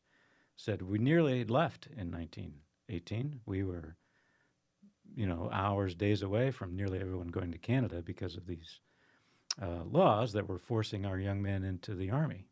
said 0.55 0.81
we 0.83 0.99
nearly 0.99 1.39
had 1.39 1.49
left 1.49 1.87
in 1.87 2.11
1918. 2.11 3.41
We 3.47 3.63
were, 3.63 3.95
you 5.15 5.25
know, 5.25 5.49
hours, 5.51 5.95
days 5.95 6.21
away 6.21 6.51
from 6.51 6.75
nearly 6.75 6.99
everyone 6.99 7.27
going 7.29 7.51
to 7.51 7.57
Canada 7.57 8.03
because 8.03 8.37
of 8.37 8.45
these 8.45 8.79
uh, 9.61 9.83
laws 9.91 10.31
that 10.33 10.47
were 10.47 10.59
forcing 10.59 11.05
our 11.05 11.19
young 11.19 11.41
men 11.41 11.63
into 11.63 11.95
the 11.95 12.09
army. 12.11 12.45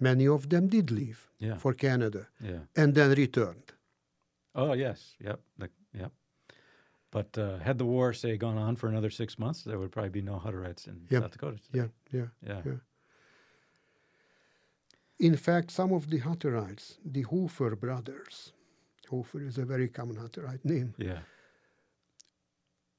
Many 0.00 0.26
of 0.28 0.48
them 0.48 0.68
did 0.68 0.90
leave 0.90 1.30
Yeah. 1.38 1.56
for 1.58 1.72
Canada 1.74 2.26
yeah. 2.40 2.60
and 2.76 2.94
then 2.94 3.10
returned. 3.12 3.72
Oh 4.54 4.72
yes. 4.74 5.16
Yep. 5.20 5.40
The, 5.58 5.68
yep. 5.92 6.12
But 7.10 7.38
uh, 7.38 7.58
had 7.58 7.78
the 7.78 7.84
war 7.84 8.12
say 8.12 8.36
gone 8.36 8.58
on 8.58 8.76
for 8.76 8.88
another 8.88 9.10
six 9.10 9.38
months, 9.38 9.62
there 9.62 9.78
would 9.78 9.90
probably 9.92 10.10
be 10.10 10.22
no 10.22 10.38
Hutterites 10.44 10.86
in 10.88 11.06
Yep. 11.10 11.22
South 11.22 11.30
Dakota. 11.32 11.58
Today. 11.72 11.88
Yeah, 12.12 12.20
yeah. 12.20 12.26
Yeah. 12.48 12.62
yeah. 12.66 12.72
In 15.18 15.36
fact, 15.36 15.70
some 15.70 15.92
of 15.92 16.10
the 16.10 16.20
Hutterites, 16.20 16.98
the 17.04 17.22
Hofer 17.22 17.76
brothers, 17.76 18.52
Hofer 19.08 19.42
is 19.42 19.58
a 19.58 19.64
very 19.64 19.88
common 19.88 20.16
Hutterite 20.16 20.64
name, 20.64 20.94
Yeah. 20.98 21.20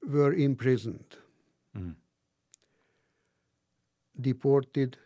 were 0.07 0.33
imprisoned, 0.33 1.17
Mm. 1.77 1.95
Deported 4.19 4.97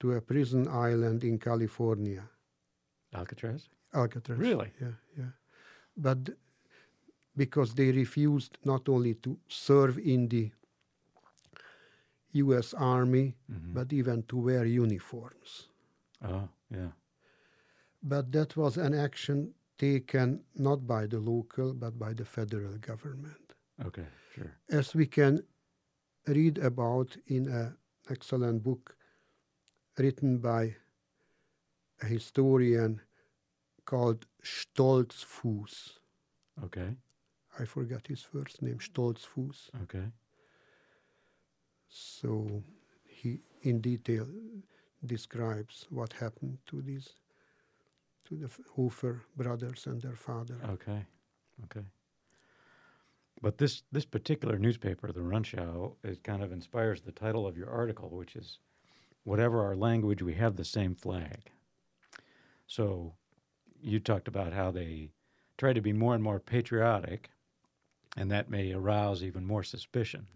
to 0.00 0.12
a 0.12 0.20
prison 0.20 0.68
island 0.68 1.24
in 1.24 1.38
California, 1.38 2.22
Alcatraz. 3.14 3.68
Alcatraz. 3.94 4.38
Really? 4.38 4.70
Yeah, 4.80 4.92
yeah. 5.18 5.30
But 5.96 6.30
because 7.36 7.74
they 7.74 7.90
refused 7.92 8.58
not 8.64 8.88
only 8.88 9.14
to 9.14 9.38
serve 9.48 9.98
in 9.98 10.28
the 10.28 10.50
U.S. 12.32 12.74
Army, 12.74 13.34
Mhm. 13.50 13.72
but 13.74 13.92
even 13.92 14.22
to 14.24 14.36
wear 14.36 14.64
uniforms. 14.66 15.68
Oh 16.22 16.48
yeah. 16.70 16.92
But 18.02 18.32
that 18.32 18.56
was 18.56 18.76
an 18.76 18.94
action 18.94 19.54
taken 19.78 20.44
not 20.54 20.86
by 20.86 21.06
the 21.06 21.18
local, 21.18 21.74
but 21.74 21.98
by 21.98 22.14
the 22.14 22.24
federal 22.24 22.76
government. 22.78 23.54
Okay. 23.84 24.06
Sure. 24.34 24.52
As 24.68 24.94
we 24.94 25.06
can 25.06 25.42
read 26.26 26.58
about 26.58 27.16
in 27.26 27.48
an 27.48 27.76
excellent 28.10 28.62
book 28.62 28.96
written 29.98 30.38
by 30.38 30.74
a 32.02 32.06
historian 32.06 33.00
called 33.84 34.26
Stoltzfus. 34.42 35.98
Okay. 36.64 36.96
I 37.58 37.64
forgot 37.64 38.06
his 38.06 38.22
first 38.22 38.62
name, 38.62 38.78
Stoltzfus. 38.78 39.70
Okay. 39.82 40.04
So 41.88 42.62
he, 43.06 43.40
in 43.62 43.80
detail, 43.80 44.26
describes 45.04 45.86
what 45.90 46.12
happened 46.12 46.58
to 46.66 46.82
these, 46.82 47.08
to 48.26 48.36
the 48.36 48.50
Hofer 48.74 49.22
brothers 49.36 49.86
and 49.86 50.02
their 50.02 50.16
father. 50.16 50.58
Okay. 50.70 51.06
Okay. 51.64 51.86
But 53.42 53.58
this 53.58 53.82
this 53.92 54.04
particular 54.04 54.58
newspaper, 54.58 55.12
the 55.12 55.20
Rundschau, 55.20 55.96
it 56.02 56.24
kind 56.24 56.42
of 56.42 56.52
inspires 56.52 57.02
the 57.02 57.12
title 57.12 57.46
of 57.46 57.56
your 57.56 57.70
article, 57.70 58.10
which 58.10 58.34
is 58.34 58.58
"Whatever 59.24 59.62
our 59.62 59.76
language, 59.76 60.22
we 60.22 60.34
have 60.34 60.56
the 60.56 60.64
same 60.64 60.94
flag." 60.94 61.50
So, 62.66 63.14
you 63.80 64.00
talked 64.00 64.28
about 64.28 64.52
how 64.52 64.70
they 64.70 65.10
try 65.58 65.72
to 65.72 65.80
be 65.80 65.92
more 65.92 66.14
and 66.14 66.22
more 66.22 66.40
patriotic, 66.40 67.30
and 68.16 68.30
that 68.30 68.50
may 68.50 68.72
arouse 68.72 69.22
even 69.22 69.44
more 69.44 69.62
suspicion. 69.62 70.26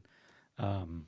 Um, 0.58 1.06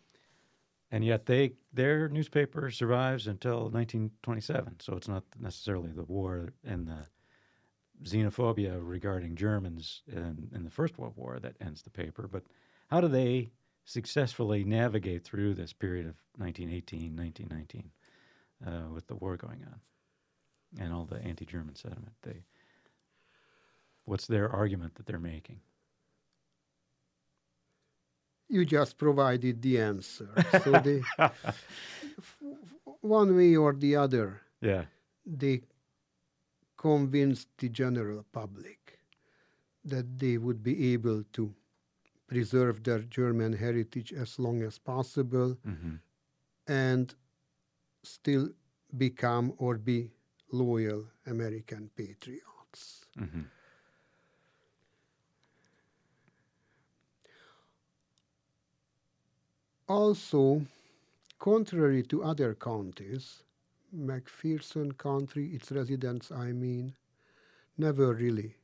and 0.90 1.04
yet, 1.04 1.26
they 1.26 1.54
their 1.72 2.08
newspaper 2.08 2.70
survives 2.70 3.26
until 3.26 3.70
1927. 3.70 4.80
So 4.80 4.94
it's 4.96 5.08
not 5.08 5.24
necessarily 5.38 5.92
the 5.92 6.04
war 6.04 6.52
and 6.64 6.86
the 6.86 7.01
xenophobia 8.04 8.78
regarding 8.82 9.36
Germans 9.36 10.02
in, 10.06 10.48
in 10.54 10.64
the 10.64 10.70
First 10.70 10.98
World 10.98 11.14
War 11.16 11.38
that 11.40 11.56
ends 11.60 11.82
the 11.82 11.90
paper, 11.90 12.28
but 12.30 12.42
how 12.88 13.00
do 13.00 13.08
they 13.08 13.50
successfully 13.84 14.64
navigate 14.64 15.24
through 15.24 15.54
this 15.54 15.72
period 15.72 16.06
of 16.06 16.14
1918, 16.36 17.16
1919 17.16 17.90
uh, 18.66 18.92
with 18.92 19.06
the 19.06 19.14
war 19.16 19.36
going 19.36 19.64
on 19.66 19.80
and 20.82 20.92
all 20.92 21.04
the 21.04 21.20
anti-German 21.22 21.74
sentiment? 21.76 22.12
They, 22.22 22.44
what's 24.04 24.26
their 24.26 24.50
argument 24.50 24.94
that 24.96 25.06
they're 25.06 25.18
making? 25.18 25.60
You 28.48 28.64
just 28.66 28.98
provided 28.98 29.62
the 29.62 29.80
answer. 29.80 30.28
so 30.64 30.72
they, 30.72 31.02
f- 31.18 32.36
one 33.00 33.34
way 33.36 33.56
or 33.56 33.72
the 33.72 33.96
other, 33.96 34.42
Yeah. 34.60 34.84
they 35.24 35.62
convinced 36.82 37.48
the 37.58 37.68
general 37.68 38.24
public 38.32 38.98
that 39.84 40.18
they 40.18 40.36
would 40.38 40.62
be 40.62 40.92
able 40.92 41.22
to 41.32 41.54
preserve 42.26 42.82
their 42.84 43.00
German 43.00 43.52
heritage 43.52 44.12
as 44.12 44.38
long 44.38 44.62
as 44.62 44.78
possible 44.78 45.56
hmm 45.64 45.96
and 46.68 47.14
still 48.04 48.48
become 48.98 49.52
or 49.58 49.76
be 49.78 50.10
loyal 50.52 51.04
American 51.26 51.90
patriots. 51.96 53.06
hmm 53.18 53.42
Also, 59.88 60.62
contrary 61.38 62.02
to 62.04 62.22
other 62.24 62.54
counties, 62.54 63.42
McPherson 63.96 64.96
County, 64.96 65.48
its 65.48 65.70
residents, 65.70 66.30
I 66.32 66.52
mean, 66.52 66.94
never 67.76 68.14
really 68.14 68.56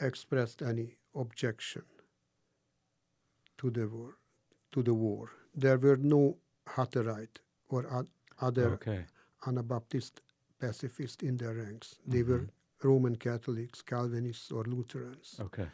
expressed 0.00 0.62
any 0.62 0.96
objection 1.14 1.84
to 3.58 3.70
the 3.70 3.88
war. 3.88 4.16
To 4.72 4.82
the 4.82 4.94
war, 4.94 5.30
there 5.54 5.78
were 5.78 5.98
no 5.98 6.38
Hutterite 6.66 7.38
or 7.68 8.06
other 8.40 8.72
Okay. 8.74 9.04
Anabaptist 9.46 10.22
pacifists 10.58 11.22
in 11.22 11.36
their 11.36 11.54
ranks. 11.54 11.96
They 12.06 12.20
mm-hmm. 12.22 12.32
were 12.32 12.48
Roman 12.82 13.16
Catholics, 13.16 13.82
Calvinists, 13.82 14.50
or 14.50 14.64
Lutherans. 14.64 15.36
Okay. 15.40 15.66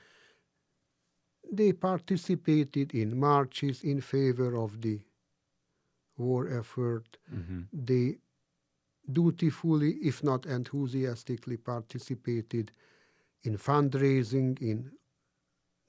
They 1.51 1.73
participated 1.73 2.95
in 2.95 3.19
marches 3.19 3.83
in 3.83 4.01
favor 4.01 4.57
of 4.57 4.81
the 4.81 5.01
war 6.19 6.49
effort. 6.49 7.19
hmm 7.31 7.63
They 7.73 8.19
dutifully, 9.11 9.93
if 10.11 10.23
not 10.23 10.47
enthusiastically, 10.47 11.57
participated 11.57 12.73
in 13.45 13.57
fundraising, 13.59 14.61
in 14.61 14.91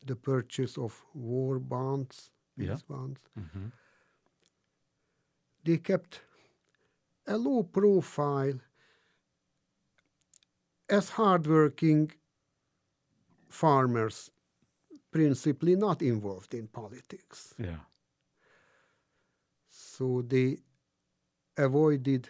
the 0.05 0.15
purchase 0.15 0.77
of 0.77 1.03
war 1.13 1.59
bonds, 1.59 2.31
Yeah. 2.57 2.73
peace 2.73 2.83
bonds. 2.83 3.19
hmm 3.35 3.69
They 5.63 5.77
kept 5.77 6.21
a 7.27 7.37
low 7.37 7.63
profile 7.63 8.59
as 10.89 11.09
hardworking 11.09 12.11
farmers, 13.49 14.31
principally 15.11 15.75
not 15.75 16.01
involved 16.01 16.53
in 16.53 16.67
politics. 16.67 17.53
Yeah. 17.57 17.79
So 19.99 20.21
they 20.25 20.57
avoided 21.57 22.29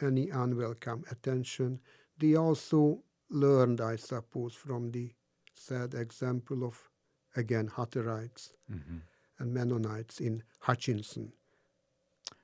any 0.00 0.30
unwelcome 0.30 1.04
attention. 1.10 1.80
They 2.18 2.36
also 2.36 3.02
learned, 3.30 3.80
I 3.80 3.96
suppose, 3.96 4.54
from 4.54 4.92
the 4.92 5.10
sad 5.54 5.94
example 5.94 6.62
of, 6.64 6.80
again, 7.34 7.68
Hutterites 7.68 8.52
hmm 8.68 8.98
and 9.38 9.52
Mennonites 9.52 10.20
in 10.20 10.42
Hutchinson 10.60 11.32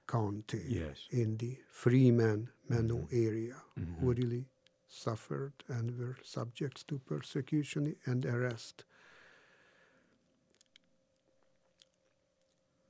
County, 0.07 0.65
Yes. 0.69 1.07
in 1.11 1.37
the 1.39 1.57
Freeman 1.71 2.51
Menno 2.69 3.07
Mhm. 3.07 3.13
area, 3.13 3.63
Mhm. 3.79 3.95
who 4.01 4.13
really 4.13 4.49
suffered 4.89 5.55
and 5.69 5.97
were 5.97 6.19
subjects 6.25 6.83
to 6.85 6.99
persecution 6.99 7.97
and 8.05 8.27
arrest. 8.27 8.85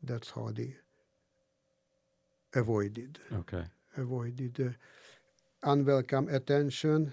That's 0.03 0.31
how 0.31 0.51
they 0.51 0.75
avoided 2.55 3.19
Okay. 3.33 3.65
avoided 3.97 4.61
uh, 4.61 4.71
unwelcome 5.71 6.29
attention, 6.29 7.13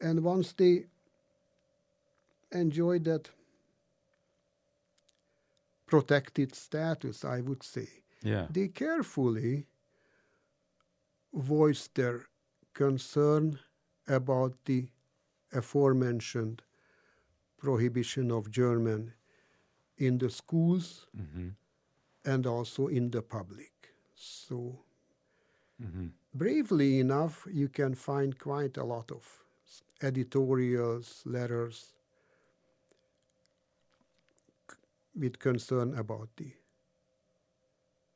and 0.00 0.22
once 0.24 0.52
they 0.52 0.86
enjoyed 2.52 3.04
that 3.04 3.30
protected 5.86 6.54
status, 6.54 7.24
I 7.24 7.40
would 7.40 7.62
say, 7.62 7.88
Yeah. 8.22 8.46
they 8.50 8.68
carefully 8.68 9.66
voiced 11.32 11.94
their 11.94 12.26
concern 12.74 13.58
about 14.06 14.54
the 14.64 14.88
aforementioned 15.52 16.62
prohibition 17.58 18.30
of 18.30 18.50
German 18.50 19.12
in 19.98 20.18
the 20.18 20.30
schools 20.30 21.06
hmm 21.14 21.50
and 22.24 22.46
also 22.46 22.86
in 22.88 23.10
the 23.10 23.22
public. 23.22 23.79
So 24.20 24.84
hmm 25.80 26.08
bravely 26.34 26.98
enough, 27.00 27.46
you 27.50 27.68
can 27.68 27.94
find 27.94 28.38
quite 28.38 28.76
a 28.76 28.84
lot 28.84 29.10
of 29.12 29.44
editorials, 30.02 31.22
letters 31.26 31.94
with 35.14 35.38
concern 35.38 35.94
about 35.96 36.28
the 36.36 36.52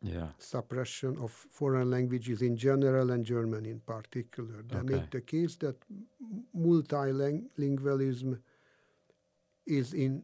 Yeah. 0.02 0.32
suppression 0.38 1.16
of 1.18 1.30
foreign 1.32 1.90
languages 1.90 2.42
in 2.42 2.56
general 2.56 3.10
and 3.10 3.24
German 3.24 3.64
in 3.66 3.80
particular. 3.80 4.62
They 4.62 4.80
Okay. 4.80 4.84
make 4.84 5.10
the 5.10 5.20
case 5.20 5.56
that 5.56 5.76
multilingualism 6.56 8.38
is 9.66 9.92
in 9.94 10.22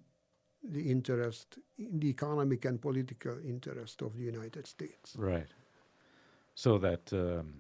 the 0.62 0.90
interest, 0.90 1.58
in 1.78 2.00
the 2.00 2.08
economic 2.08 2.64
and 2.64 2.80
political 2.80 3.38
interest 3.44 4.02
of 4.02 4.16
the 4.16 4.22
United 4.24 4.66
States. 4.66 5.18
Right. 5.18 5.52
So 6.60 6.76
that, 6.76 7.10
um, 7.14 7.54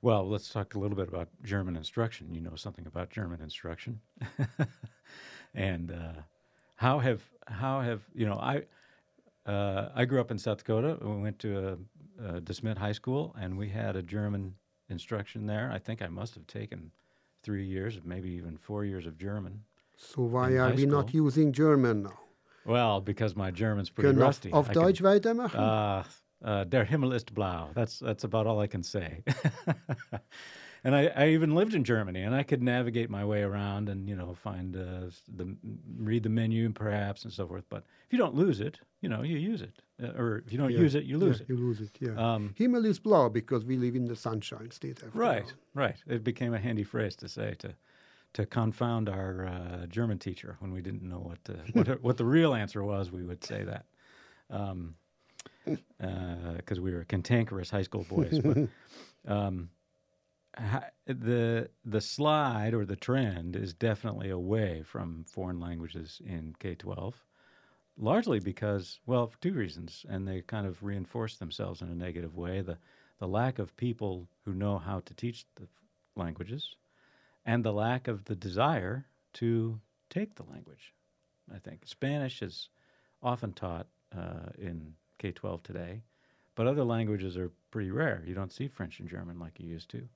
well, 0.00 0.24
let's 0.28 0.48
talk 0.48 0.76
a 0.76 0.78
little 0.78 0.96
bit 0.96 1.08
about 1.08 1.30
German 1.42 1.74
instruction. 1.74 2.32
You 2.32 2.42
know 2.42 2.54
something 2.54 2.86
about 2.86 3.10
German 3.10 3.40
instruction, 3.40 4.00
and 5.54 5.90
uh, 5.90 6.22
how 6.76 7.00
have 7.00 7.22
how 7.48 7.80
have 7.80 8.02
you 8.14 8.24
know 8.24 8.34
I 8.34 8.62
uh, 9.50 9.88
I 9.96 10.04
grew 10.04 10.20
up 10.20 10.30
in 10.30 10.38
South 10.38 10.58
Dakota. 10.58 10.96
We 11.02 11.22
went 11.22 11.40
to 11.40 11.58
a, 11.58 11.72
a 12.36 12.40
DeSmet 12.40 12.78
High 12.78 12.92
School, 12.92 13.34
and 13.36 13.58
we 13.58 13.68
had 13.68 13.96
a 13.96 14.02
German 14.02 14.54
instruction 14.88 15.46
there. 15.46 15.72
I 15.72 15.80
think 15.80 16.00
I 16.00 16.06
must 16.06 16.36
have 16.36 16.46
taken 16.46 16.92
three 17.42 17.66
years, 17.66 17.98
maybe 18.04 18.30
even 18.30 18.56
four 18.58 18.84
years 18.84 19.06
of 19.06 19.18
German. 19.18 19.64
So 19.96 20.22
why 20.22 20.56
are 20.58 20.72
we 20.72 20.86
not 20.86 21.12
using 21.12 21.52
German 21.52 22.04
now? 22.04 22.18
Well, 22.64 23.00
because 23.00 23.34
my 23.34 23.50
German's 23.50 23.90
pretty 23.90 24.10
Können 24.10 24.20
rusty. 24.20 24.52
auf 24.52 24.66
can- 24.66 24.74
Deutsch 24.74 25.02
weitermachen? 25.02 25.58
Uh, 25.58 26.04
uh, 26.44 26.64
der 26.64 26.84
Himmel 26.84 27.12
ist 27.12 27.34
blau. 27.34 27.70
That's 27.74 27.98
that's 27.98 28.24
about 28.24 28.46
all 28.46 28.60
I 28.60 28.66
can 28.66 28.82
say. 28.82 29.22
and 30.84 30.94
I, 30.94 31.10
I 31.16 31.28
even 31.28 31.54
lived 31.54 31.74
in 31.74 31.84
Germany, 31.84 32.22
and 32.22 32.34
I 32.34 32.42
could 32.42 32.62
navigate 32.62 33.08
my 33.08 33.24
way 33.24 33.42
around 33.42 33.88
and 33.88 34.08
you 34.08 34.14
know 34.14 34.34
find 34.34 34.76
uh, 34.76 35.10
the 35.34 35.56
read 35.96 36.22
the 36.22 36.28
menu 36.28 36.70
perhaps 36.70 37.24
and 37.24 37.32
so 37.32 37.46
forth. 37.46 37.64
But 37.70 37.84
if 38.06 38.12
you 38.12 38.18
don't 38.18 38.34
lose 38.34 38.60
it, 38.60 38.78
you 39.00 39.08
know 39.08 39.22
you 39.22 39.38
use 39.38 39.62
it, 39.62 39.82
uh, 40.02 40.20
or 40.20 40.42
if 40.46 40.52
you 40.52 40.58
don't 40.58 40.70
Yeah, 40.70 40.80
use 40.80 40.94
it, 40.94 41.04
you 41.04 41.16
lose 41.16 41.38
yeah, 41.38 41.44
it. 41.44 41.48
You 41.48 41.56
lose 41.56 41.80
it, 41.80 41.90
yeah. 41.98 42.34
Um, 42.34 42.54
Himmel 42.58 42.84
is 42.84 42.98
blau 42.98 43.30
because 43.30 43.64
we 43.64 43.76
live 43.78 43.96
in 43.96 44.04
the 44.04 44.16
sunshine 44.16 44.70
state. 44.70 45.02
Right, 45.14 45.44
all. 45.44 45.82
right. 45.82 45.96
It 46.06 46.22
became 46.24 46.52
a 46.52 46.58
handy 46.58 46.84
phrase 46.84 47.16
to 47.16 47.28
say 47.28 47.54
to 47.60 47.74
to 48.34 48.44
confound 48.44 49.08
our 49.08 49.46
uh, 49.46 49.86
German 49.86 50.18
teacher 50.18 50.56
when 50.58 50.72
we 50.72 50.82
didn't 50.82 51.02
know 51.02 51.20
what 51.20 51.42
the, 51.44 51.54
what 51.72 52.02
what 52.02 52.16
the 52.18 52.26
real 52.26 52.52
answer 52.54 52.84
was. 52.84 53.10
We 53.10 53.22
would 53.22 53.42
say 53.42 53.64
that. 53.64 53.86
Um, 54.50 54.96
because 55.66 56.80
we 56.80 56.92
were 56.92 57.04
cantankerous 57.04 57.70
high 57.70 57.82
school 57.82 58.06
boys. 58.08 58.38
But 58.38 58.68
um, 59.32 59.70
the 61.06 61.68
the 61.84 62.00
slide 62.00 62.74
or 62.74 62.84
the 62.84 62.96
trend 62.96 63.56
is 63.56 63.74
definitely 63.74 64.30
away 64.30 64.82
from 64.84 65.24
foreign 65.28 65.60
languages 65.60 66.20
in 66.24 66.54
K 66.58 66.74
twelve, 66.74 67.24
largely 67.96 68.40
because 68.40 69.00
well, 69.06 69.26
for 69.26 69.38
two 69.40 69.54
reasons, 69.54 70.04
and 70.08 70.26
they 70.26 70.42
kind 70.42 70.66
of 70.66 70.82
reinforce 70.82 71.36
themselves 71.36 71.82
in 71.82 71.88
a 71.88 71.94
negative 71.94 72.36
way. 72.36 72.60
The 72.60 72.78
the 73.18 73.28
lack 73.28 73.58
of 73.58 73.76
people 73.76 74.28
who 74.44 74.54
know 74.54 74.78
how 74.78 75.00
to 75.00 75.14
teach 75.14 75.46
the 75.56 75.66
languages, 76.16 76.76
and 77.44 77.64
the 77.64 77.72
lack 77.72 78.08
of 78.08 78.24
the 78.24 78.36
desire 78.36 79.06
to 79.34 79.80
take 80.10 80.34
the 80.34 80.44
language. 80.44 80.92
I 81.52 81.58
think 81.58 81.86
Spanish 81.86 82.42
is 82.42 82.68
often 83.22 83.52
taught 83.52 83.86
uh, 84.16 84.50
in 84.58 84.94
K 85.18 85.32
12 85.32 85.62
today, 85.62 86.02
but 86.54 86.66
other 86.66 86.84
languages 86.84 87.36
are 87.36 87.50
pretty 87.70 87.90
rare. 87.90 88.22
You 88.26 88.34
don't 88.34 88.52
see 88.52 88.68
French 88.68 89.00
and 89.00 89.08
German 89.08 89.38
like 89.38 89.58
you 89.60 89.66
used 89.68 89.90
to 89.90 90.08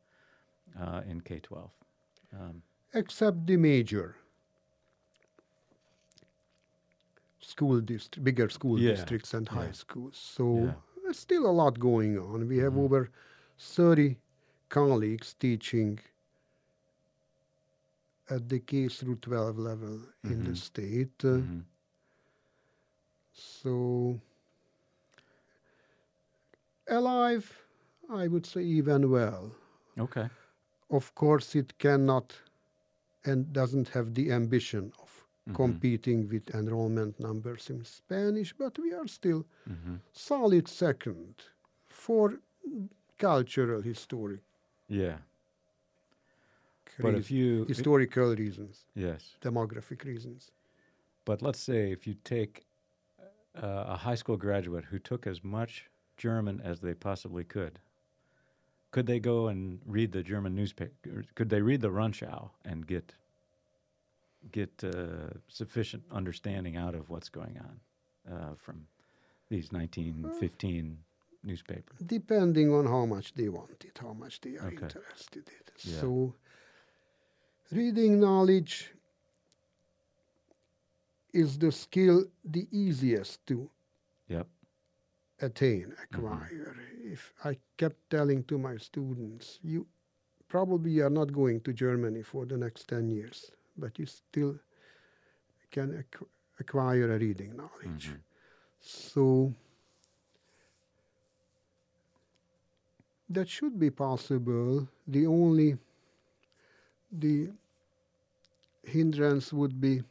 uh, 0.79 1.03
in 1.07 1.21
K 1.21 1.41
12. 1.41 1.71
Um, 2.39 2.63
Except 2.95 3.47
the 3.47 3.57
major 3.57 4.17
school 7.41 7.81
district, 7.81 8.25
bigger 8.25 8.49
school 8.49 8.79
Yeah, 8.79 8.93
districts 8.93 9.35
and 9.35 9.49
high 9.49 9.67
yeah. 9.67 9.73
schools. 9.73 10.17
So 10.19 10.45
Yeah. 10.65 10.75
there's 11.03 11.19
still 11.19 11.47
a 11.47 11.53
lot 11.53 11.79
going 11.79 12.19
on. 12.19 12.49
We 12.49 12.59
have 12.59 12.75
Mhm. 12.75 12.85
over 12.85 13.11
30 13.59 14.19
colleagues 14.69 15.35
teaching 15.35 15.99
at 18.31 18.49
the 18.49 18.61
K 18.61 18.89
through 18.89 19.17
12 19.17 19.59
level 19.59 20.01
in 20.25 20.45
the 20.45 20.51
Mhm. 20.51 20.57
state. 20.57 21.25
Uh, 21.25 21.39
mhm. 21.39 21.65
So 23.33 24.21
alive, 26.91 27.47
I 28.11 28.29
would 28.29 28.47
say 28.47 28.63
even 28.63 29.11
well. 29.11 29.53
Okay. 29.99 30.29
Of 30.91 31.15
course, 31.15 31.55
it 31.55 31.79
cannot 31.79 32.35
and 33.25 33.53
doesn't 33.53 33.89
have 33.91 34.15
the 34.15 34.33
ambition 34.33 34.93
of 35.03 35.27
Mhm. 35.47 35.55
competing 35.55 36.29
with 36.29 36.55
enrollment 36.55 37.19
numbers 37.21 37.71
in 37.71 37.85
Spanish, 37.85 38.53
but 38.57 38.79
we 38.79 38.93
are 38.95 39.09
still 39.09 39.45
Mhm. 39.67 40.01
solid 40.13 40.69
second 40.69 41.35
for 41.87 42.41
cultural, 43.19 43.83
historic, 43.83 44.43
Yeah. 44.89 45.19
But 47.01 47.15
if 47.15 47.31
you 47.31 47.65
historical 47.67 48.35
reasons, 48.35 48.87
yes, 48.95 49.37
demographic 49.41 50.05
reasons. 50.05 50.51
but 51.25 51.43
let's 51.43 51.61
say 51.61 51.93
if 51.93 52.07
you 52.07 52.15
take 52.25 52.65
uh, 53.55 53.85
a 53.95 53.97
high 53.97 54.15
school 54.17 54.37
graduate 54.37 54.85
who 54.87 54.99
took 54.99 55.27
as 55.27 55.43
much 55.45 55.91
German 56.19 56.61
as 56.63 56.81
they 56.81 56.95
possibly 56.95 57.45
could, 57.45 57.79
could 58.91 59.07
they 59.07 59.21
go 59.21 59.49
and 59.49 59.81
read 59.87 60.13
the 60.13 60.23
German 60.23 60.55
newspaper? 60.55 61.25
Could 61.35 61.49
they 61.51 61.63
read 61.63 61.81
the 61.81 61.89
Rundschau 61.91 62.51
and 62.65 62.87
get 62.87 63.15
get 64.53 64.83
uh, 64.85 65.31
sufficient 65.49 66.05
understanding 66.13 66.77
out 66.77 66.95
of 66.95 67.11
what's 67.11 67.29
going 67.29 67.59
on 67.59 67.81
uh, 68.35 68.55
from 68.57 68.87
these 69.51 69.73
1915 69.73 70.99
newspapers? 71.45 71.99
depending 72.07 72.73
on 72.73 72.87
how 72.87 73.05
much 73.05 73.35
they 73.35 73.49
want 73.49 73.85
it, 73.85 73.99
how 74.01 74.13
much 74.13 74.41
they 74.41 74.57
are 74.57 74.69
Okay. 74.69 74.87
interested 74.87 75.49
in 75.49 75.61
it. 75.67 75.73
Yeah. 75.85 76.01
So, 76.01 76.35
reading 77.73 78.21
knowledge 78.21 78.91
is 81.33 81.59
the 81.59 81.71
skill 81.73 82.25
the 82.45 82.67
easiest 82.71 83.47
to 83.47 83.71
Yep. 84.29 84.47
Attain, 85.41 85.95
acquire. 86.03 86.77
If 87.05 87.33
I 87.45 87.59
kept 87.77 88.11
telling 88.11 88.45
to 88.45 88.59
my 88.59 88.77
students, 88.77 89.59
you 89.63 89.87
probably 90.49 91.01
are 91.01 91.11
not 91.11 91.33
going 91.33 91.61
to 91.63 91.73
Germany 91.73 92.23
for 92.23 92.47
the 92.47 92.57
next 92.57 92.89
10 92.89 93.09
years, 93.09 93.51
but 93.77 93.99
you 93.99 94.07
still 94.07 94.59
can 95.71 95.93
acqu- 96.03 96.27
acquire 96.59 97.13
a 97.15 97.19
reading 97.19 97.57
knowledge. 97.57 98.09
Mhm. 98.11 98.21
So 98.81 99.55
that 103.29 103.49
should 103.49 103.79
be 103.79 103.91
possible. 103.91 104.89
The 105.07 105.27
only 105.27 105.79
the 107.11 107.51
hindrance 108.85 109.53
would 109.53 109.81
be 109.81 110.03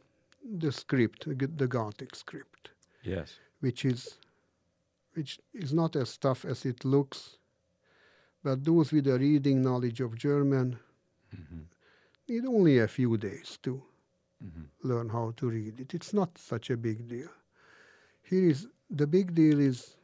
the 0.44 0.72
script, 0.72 1.24
the 1.26 1.46
the 1.46 1.66
Gothic 1.66 2.14
script, 2.14 2.70
Yes. 3.02 3.38
which 3.60 3.84
is 3.84 4.18
which 5.18 5.40
is 5.52 5.72
not 5.72 5.96
as 5.96 6.16
tough 6.16 6.44
as 6.44 6.64
it 6.64 6.84
looks. 6.84 7.38
But 8.44 8.64
those 8.64 8.92
with 8.92 9.08
a 9.08 9.18
reading 9.18 9.62
knowledge 9.62 10.00
of 10.00 10.16
German 10.16 10.78
hmm 11.34 11.62
need 12.28 12.44
only 12.46 12.78
a 12.78 12.88
few 12.88 13.16
days 13.16 13.58
to 13.64 13.72
hmm 14.40 14.66
learn 14.90 15.08
how 15.08 15.32
to 15.40 15.50
read 15.50 15.80
it. 15.80 15.94
It's 15.94 16.12
not 16.12 16.38
such 16.38 16.70
a 16.70 16.76
big 16.76 17.08
deal. 17.08 17.30
Here 18.30 18.48
is 18.50 18.68
the 19.00 19.06
big 19.06 19.34
deal 19.34 19.58
is 19.60 19.96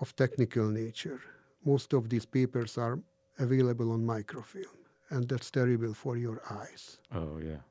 of 0.00 0.14
technical 0.16 0.66
nature. 0.68 1.20
Most 1.64 1.92
of 1.92 2.08
these 2.08 2.26
papers 2.26 2.78
are 2.78 2.98
available 3.38 3.92
on 3.92 4.04
microfilm, 4.04 4.78
and 5.10 5.28
that's 5.28 5.50
terrible 5.50 5.94
for 5.94 6.16
your 6.16 6.38
eyes. 6.50 6.98
Oh 7.12 7.38
yeah. 7.38 7.62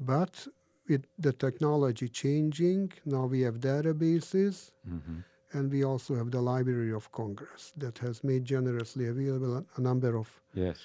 But 0.00 0.46
with 0.88 1.06
the 1.18 1.32
technology 1.32 2.08
changing, 2.08 2.92
now 3.04 3.26
we 3.26 3.40
have 3.42 3.58
databases, 3.60 4.70
hmm 4.86 5.20
and 5.54 5.70
we 5.70 5.84
also 5.84 6.14
have 6.14 6.30
the 6.30 6.40
Library 6.40 6.92
of 6.94 7.12
Congress 7.12 7.74
that 7.76 7.98
has 7.98 8.24
made 8.24 8.42
generously 8.42 9.06
available 9.08 9.62
a- 9.76 9.80
number 9.80 10.16
of 10.16 10.28
Yes. 10.54 10.78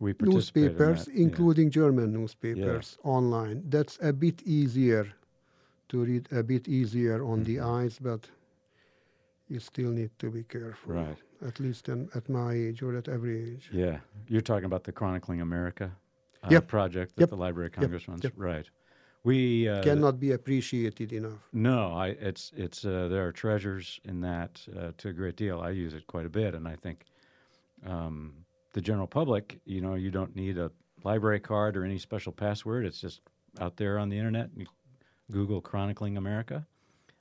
We 0.00 0.14
participate 0.14 0.62
in 0.62 0.68
newspapers, 0.72 1.04
that, 1.04 1.14
yeah. 1.14 1.22
including 1.26 1.70
German 1.70 2.12
newspapers, 2.12 2.96
online. 3.04 3.62
That's 3.68 3.98
a 4.00 4.12
bit 4.12 4.42
easier 4.42 5.04
to 5.90 6.04
read, 6.04 6.28
a 6.32 6.42
bit 6.42 6.66
easier 6.66 7.22
on 7.22 7.44
the 7.44 7.56
Mhm. 7.56 7.64
eyes, 7.76 7.98
but 7.98 8.30
you 9.48 9.60
still 9.60 9.90
need 9.90 10.10
to 10.18 10.30
be 10.30 10.42
careful. 10.44 10.94
Right. 10.94 11.18
At 11.46 11.60
least 11.60 11.88
in, 11.88 12.08
at 12.14 12.28
my 12.28 12.52
age 12.54 12.82
or 12.82 12.96
at 12.96 13.08
every 13.08 13.36
age. 13.52 13.70
Yeah, 13.72 14.00
you're 14.28 14.40
talking 14.50 14.64
about 14.64 14.84
the 14.84 14.92
Chronicling 14.92 15.40
America 15.40 15.90
uh, 16.42 16.48
Yep. 16.50 16.66
project 16.68 17.16
that 17.16 17.22
Yep. 17.22 17.30
the 17.30 17.36
Library 17.36 17.66
of. 17.68 17.72
Congress 17.72 18.08
runs. 18.08 18.24
Right. 18.36 18.68
We 19.24 19.68
uh, 19.68 19.82
Cannot 19.84 20.18
be 20.18 20.32
appreciated 20.32 21.12
enough. 21.12 21.38
No, 21.52 21.92
I 21.92 22.08
it's 22.08 22.52
it's 22.56 22.84
uh, 22.84 23.06
there 23.08 23.24
are 23.26 23.32
treasures 23.32 24.00
in 24.04 24.20
that 24.22 24.60
uh, 24.76 24.90
to 24.98 25.08
a 25.10 25.12
great 25.12 25.36
deal. 25.36 25.60
I 25.60 25.70
use 25.70 25.94
it 25.94 26.06
quite 26.08 26.26
a 26.26 26.30
bit, 26.30 26.54
and 26.54 26.66
I 26.66 26.74
think 26.76 27.04
um, 27.86 28.32
the 28.72 28.80
general 28.80 29.06
public, 29.06 29.60
you 29.64 29.80
know, 29.80 29.94
you 29.94 30.10
don't 30.10 30.34
need 30.34 30.58
a 30.58 30.70
library 31.04 31.40
card 31.40 31.76
or 31.76 31.84
any 31.84 31.98
special 31.98 32.32
password. 32.32 32.84
It's 32.84 33.00
just 33.00 33.20
out 33.60 33.76
there 33.76 33.98
on 33.98 34.08
the 34.08 34.18
internet. 34.18 34.50
You 34.56 34.66
Google 35.30 35.60
Chronicling 35.60 36.16
America. 36.16 36.66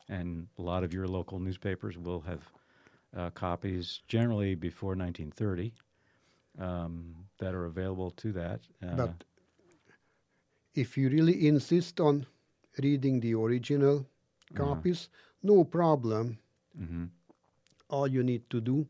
and 0.10 0.48
a 0.58 0.62
lot 0.62 0.84
of 0.84 0.94
your 0.94 1.08
local 1.08 1.40
newspapers 1.40 1.98
will 1.98 2.22
have 2.22 2.42
uh, 3.16 3.30
copies, 3.30 4.02
generally 4.08 4.56
before 4.56 4.90
1930, 4.96 5.72
um, 6.60 7.16
that 7.40 7.54
are 7.54 7.66
available 7.66 8.12
to 8.12 8.32
that. 8.34 8.60
Uh, 8.82 8.96
But 8.96 9.24
if 10.74 10.98
you 10.98 11.10
really 11.10 11.48
insist 11.48 12.00
on 12.00 12.26
reading 12.82 13.20
the 13.20 13.34
original 13.36 14.06
copies, 14.54 15.10
no 15.44 15.64
problem. 15.64 16.38
mhm. 16.78 17.10
All 17.90 18.08
you 18.08 18.24
need 18.24 18.50
to 18.50 18.62
do, 18.62 18.88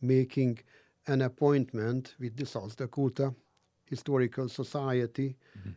making 0.00 0.58
an 1.06 1.22
appointment 1.22 2.14
with 2.18 2.36
the 2.36 2.44
South 2.46 2.76
Dakota 2.76 3.34
Historical 3.86 4.48
Society, 4.48 5.36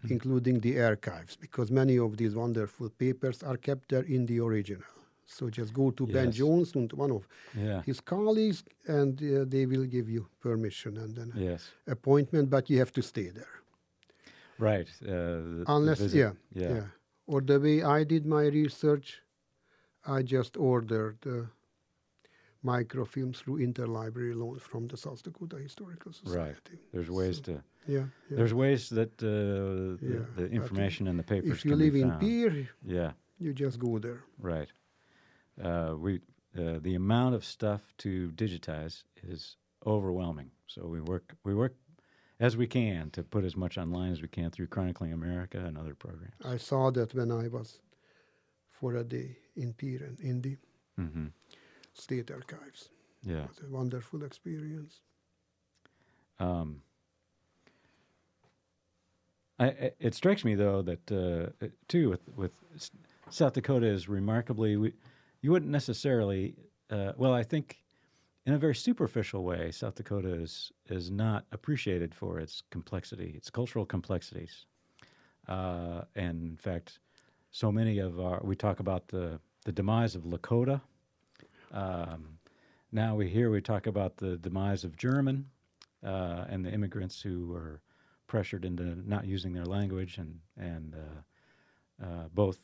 including 0.09 0.59
the 0.59 0.79
archives, 0.81 1.37
because 1.37 1.71
many 1.71 1.97
of 1.97 2.17
these 2.17 2.35
wonderful 2.35 2.89
papers 2.89 3.43
are 3.43 3.57
kept 3.57 3.89
there 3.89 4.03
in 4.03 4.25
the 4.25 4.39
original. 4.39 4.83
So 5.25 5.49
just 5.49 5.73
go 5.73 5.91
to 5.91 6.05
Ben 6.07 6.31
Jones 6.31 6.75
and 6.75 6.91
one 6.93 7.11
of 7.11 7.27
yeah, 7.57 7.81
his 7.83 7.99
colleagues, 7.99 8.63
and 8.87 9.19
uh, 9.21 9.45
they 9.47 9.65
will 9.65 9.85
give 9.85 10.07
you 10.09 10.27
permission 10.39 10.97
and 10.97 11.17
an 11.17 11.31
yes, 11.35 11.71
appointment, 11.87 12.49
but 12.49 12.69
you 12.69 12.77
have 12.79 12.91
to 12.93 13.01
stay 13.01 13.29
there. 13.29 13.55
right. 14.59 14.87
Uh, 15.01 15.07
the- 15.07 15.63
the 15.65 15.71
Unless, 15.75 15.99
visit- 15.99 16.17
yeah, 16.17 16.31
yeah, 16.53 16.75
yeah, 16.75 16.83
Or 17.27 17.41
the 17.41 17.59
way 17.59 17.81
I 17.83 18.03
did 18.05 18.25
my 18.25 18.43
research, 18.61 19.21
I 20.05 20.21
just 20.21 20.57
ordered 20.57 21.17
uh, 21.25 21.45
microfilm 22.63 23.33
through 23.33 23.57
interlibrary 23.59 24.35
loan 24.35 24.59
from 24.59 24.87
the 24.87 24.97
South 24.97 25.21
Dakota 25.23 25.57
Historical 25.57 26.13
Society. 26.13 26.39
Right. 26.39 26.79
There's 26.93 27.09
ways 27.09 27.37
So, 27.37 27.43
to. 27.43 27.51
Yeah, 27.87 27.97
yeah. 28.29 28.37
There's 28.37 28.53
ways 28.53 28.89
that 28.89 29.11
uh, 29.23 29.97
the, 30.01 30.25
the 30.35 30.47
information 30.49 31.07
in 31.07 31.17
the 31.17 31.23
papers 31.23 31.51
if 31.51 31.65
you 31.65 31.71
can 31.71 31.79
live 31.79 31.95
in. 31.95 32.11
Pierre, 32.19 32.67
Yeah, 32.85 33.11
you 33.39 33.53
just 33.53 33.79
go 33.79 33.99
there. 33.99 34.21
right. 34.39 34.71
Uh, 35.61 35.95
we 35.97 36.21
uh, 36.57 36.79
the 36.81 36.95
amount 36.95 37.35
of 37.35 37.43
stuff 37.43 37.81
to 37.97 38.29
digitize 38.35 39.03
is 39.23 39.57
overwhelming. 39.85 40.51
So 40.67 40.85
we 40.87 41.01
work 41.01 41.35
we 41.43 41.53
work 41.53 41.75
as 42.39 42.57
we 42.57 42.67
can 42.67 43.09
to 43.11 43.23
put 43.23 43.43
as 43.43 43.55
much 43.55 43.77
online 43.77 44.11
as 44.11 44.21
we 44.21 44.27
can 44.27 44.51
through 44.51 44.67
Chronicling 44.67 45.13
America 45.13 45.57
and 45.57 45.77
other 45.77 45.95
programs. 45.95 46.33
I 46.43 46.57
saw 46.57 46.91
that 46.91 47.13
when 47.13 47.31
I 47.31 47.47
was 47.47 47.79
for 48.69 48.95
a 48.95 49.03
day 49.03 49.37
in 49.55 49.73
Pierre 49.73 50.03
and 50.03 50.19
in 50.19 50.41
the 50.41 50.57
hmm 50.97 51.27
state 51.93 52.29
archives. 52.31 52.89
Yeah. 53.23 53.43
It 53.43 53.49
was 53.49 53.61
a 53.67 53.73
wonderful 53.73 54.23
experience. 54.23 54.99
Um, 56.39 56.81
I, 59.57 59.91
it 59.99 60.13
strikes 60.13 60.43
me 60.43 60.55
though 60.55 60.81
that 60.81 61.11
uh, 61.11 61.65
uh, 61.65 61.69
too 61.87 62.09
with 62.09 62.27
with 62.35 62.51
South 63.29 63.53
Dakota 63.53 63.87
is 63.87 64.09
remarkably 64.09 64.75
we, 64.75 64.93
you 65.45 65.51
wouldn't 65.51 65.71
necessarily 65.71 66.55
uh, 66.89 67.11
well 67.17 67.31
I 67.31 67.43
think 67.43 67.83
in 68.47 68.53
a 68.53 68.57
very 68.57 68.73
superficial 68.73 69.43
way 69.43 69.69
South 69.69 69.93
Dakota 69.93 70.33
is 70.33 70.71
is 70.89 71.11
not 71.11 71.45
appreciated 71.51 72.15
for 72.15 72.39
its 72.39 72.63
complexity 72.71 73.33
its 73.37 73.51
cultural 73.51 73.85
complexities. 73.85 74.65
Uh, 75.47 76.01
and 76.15 76.41
in 76.41 76.57
fact 76.57 76.97
so 77.51 77.71
many 77.71 77.99
of 77.99 78.19
our 78.19 78.41
we 78.43 78.55
talk 78.55 78.79
about 78.79 79.09
the 79.09 79.39
the 79.65 79.71
demise 79.71 80.15
of 80.15 80.23
Lakota. 80.23 80.81
Um, 81.71 82.39
now 82.91 83.13
we 83.13 83.29
hear 83.29 83.51
we 83.51 83.61
talk 83.61 83.85
about 83.85 84.17
the 84.17 84.37
demise 84.37 84.83
of 84.83 84.97
German 84.97 85.45
uh, 86.03 86.45
and 86.49 86.65
the 86.65 86.71
immigrants 86.71 87.21
who 87.21 87.45
were 87.45 87.81
pressured 88.25 88.65
into 88.65 88.83
not 89.07 89.27
using 89.27 89.53
their 89.53 89.65
language 89.77 90.17
and 90.17 90.39
and 90.57 90.95
uh, 90.95 92.05
uh, 92.05 92.27
both 92.33 92.57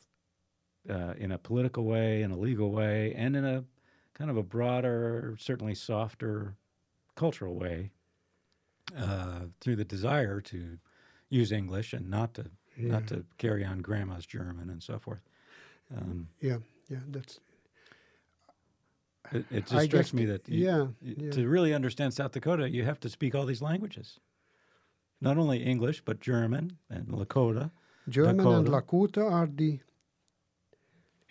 uh, 0.88 1.14
in 1.16 1.32
a 1.32 1.38
political 1.38 1.84
way, 1.84 2.22
in 2.22 2.30
a 2.30 2.36
legal 2.36 2.70
way, 2.72 3.14
and 3.16 3.36
in 3.36 3.44
a 3.44 3.64
kind 4.14 4.30
of 4.30 4.36
a 4.36 4.42
broader, 4.42 5.36
certainly 5.38 5.74
softer 5.74 6.56
cultural 7.14 7.54
way 7.54 7.90
uh, 8.96 9.40
through 9.60 9.76
the 9.76 9.84
desire 9.84 10.40
to 10.40 10.78
use 11.28 11.52
English 11.52 11.92
and 11.92 12.08
not 12.08 12.34
to 12.34 12.50
not 12.76 13.06
to 13.06 13.24
carry 13.38 13.64
on 13.64 13.80
grandma's 13.80 14.26
German 14.26 14.70
and 14.70 14.82
so 14.82 14.98
forth. 14.98 15.20
Um, 15.94 16.28
Yeah, 16.40 16.58
yeah, 16.88 17.00
that's 17.08 17.38
it, 19.30 19.44
it 19.50 19.66
just 19.66 19.84
strikes 19.84 20.12
me 20.12 20.24
that 20.26 20.48
you, 20.48 20.64
yeah, 20.64 20.86
yeah. 21.02 21.30
to 21.32 21.48
really 21.48 21.72
understand 21.72 22.12
South 22.12 22.32
Dakota, 22.32 22.68
you 22.68 22.84
have 22.84 23.00
to 23.00 23.08
speak 23.08 23.34
all 23.34 23.46
these 23.46 23.62
languages. 23.62 24.18
Not 25.20 25.38
only 25.38 25.62
English, 25.62 26.02
but 26.04 26.20
German 26.20 26.78
and 26.90 27.06
Lakota. 27.06 27.70
German 28.08 28.40
and 28.40 28.66
Lakota. 28.66 28.82
Lakota 29.22 29.30
are 29.30 29.46
the 29.46 29.78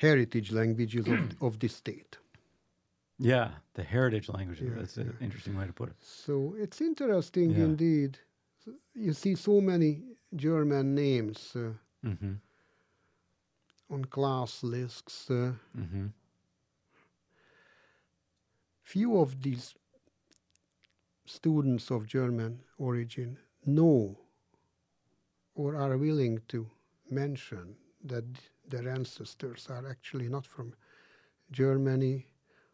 heritage 0.01 0.51
languages 0.51 1.07
of, 1.07 1.19
of 1.47 1.59
the 1.59 1.67
state. 1.67 2.17
Yeah, 3.19 3.49
the 3.75 3.83
heritage 3.83 4.29
languages. 4.29 4.67
Yeah, 4.69 4.79
That's 4.79 4.97
an 4.97 5.15
interesting 5.21 5.55
way 5.57 5.67
to 5.67 5.73
put 5.73 5.89
it. 5.89 5.95
So 6.01 6.55
it's 6.57 6.81
interesting 6.81 7.51
Yeah. 7.51 7.65
indeed. 7.65 8.17
You 8.95 9.13
see 9.13 9.35
so 9.35 9.61
many 9.61 10.01
German 10.35 10.95
names 10.95 11.53
uh, 11.55 11.73
Mm-hmm. 12.03 12.33
on 13.89 14.05
class 14.05 14.63
lists. 14.63 15.29
Uh, 15.29 15.53
Mm-hmm. 15.77 16.07
few 18.83 19.19
of 19.21 19.41
these 19.41 19.75
students 21.25 21.91
of 21.91 22.05
German 22.07 22.59
origin 22.77 23.37
know 23.65 24.17
or 25.55 25.75
are 25.75 25.97
willing 25.97 26.39
to 26.47 26.67
mention 27.09 27.75
that 28.03 28.25
their 28.67 28.87
ancestors 28.89 29.67
are 29.69 29.87
actually 29.89 30.27
not 30.29 30.45
from 30.45 30.73
Germany 31.51 32.27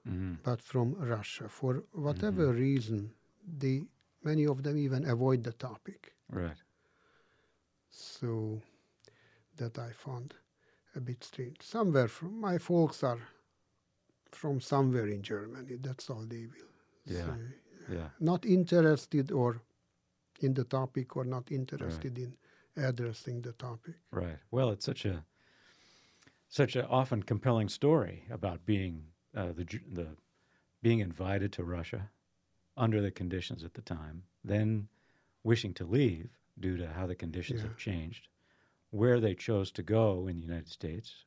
Mm-hmm. 0.07 0.35
but 0.41 0.61
from 0.61 0.93
Russia. 0.93 1.49
For 1.49 1.83
whatever 1.91 2.53
reason, 2.53 3.11
they 3.59 3.83
many 4.23 4.45
of 4.47 4.63
them 4.63 4.77
even 4.77 5.03
avoid 5.09 5.43
the 5.43 5.51
topic. 5.51 6.13
Right. 6.29 6.55
So 7.89 8.61
that 9.57 9.77
I 9.77 9.91
found 9.91 10.33
a 10.95 11.01
bit 11.01 11.23
strange. 11.23 11.57
Somewhere 11.61 12.07
from 12.07 12.39
my 12.39 12.57
folks 12.57 13.03
are 13.03 13.19
from 14.31 14.61
somewhere 14.61 15.07
in 15.07 15.21
Germany. 15.21 15.75
That's 15.81 16.09
all 16.09 16.23
they 16.25 16.45
will 16.45 16.71
Yeah. 17.05 17.25
say. 17.25 17.93
Yeah. 17.95 18.09
Not 18.19 18.45
interested 18.45 19.31
or 19.31 19.61
in 20.39 20.53
the 20.53 20.63
topic 20.63 21.15
or 21.17 21.25
not 21.25 21.51
interested 21.51 22.17
in 22.17 22.33
addressing 22.75 23.41
the 23.41 23.53
topic. 23.53 23.95
Right. 24.11 24.39
Well, 24.51 24.69
it's 24.69 24.85
such 24.85 25.05
a 25.05 25.25
such 26.49 26.75
a 26.75 26.87
often 26.87 27.23
compelling 27.23 27.69
story 27.69 28.23
about 28.31 28.65
being 28.65 29.03
uh, 29.35 29.51
the 29.53 29.65
the 29.91 30.07
being 30.81 30.99
invited 30.99 31.51
to 31.53 31.63
Russia 31.63 32.09
under 32.75 33.01
the 33.01 33.11
conditions 33.11 33.63
at 33.63 33.73
the 33.73 33.81
time, 33.81 34.23
then 34.43 34.87
wishing 35.43 35.73
to 35.73 35.85
leave 35.85 36.29
due 36.59 36.77
to 36.77 36.87
how 36.87 37.07
the 37.07 37.15
conditions 37.15 37.61
Yeah. 37.61 37.67
have 37.67 37.77
changed, 37.77 38.27
where 38.91 39.19
they 39.19 39.33
chose 39.35 39.71
to 39.71 39.83
go 39.83 40.27
in 40.27 40.35
the 40.35 40.41
United 40.43 40.69
States 40.69 41.25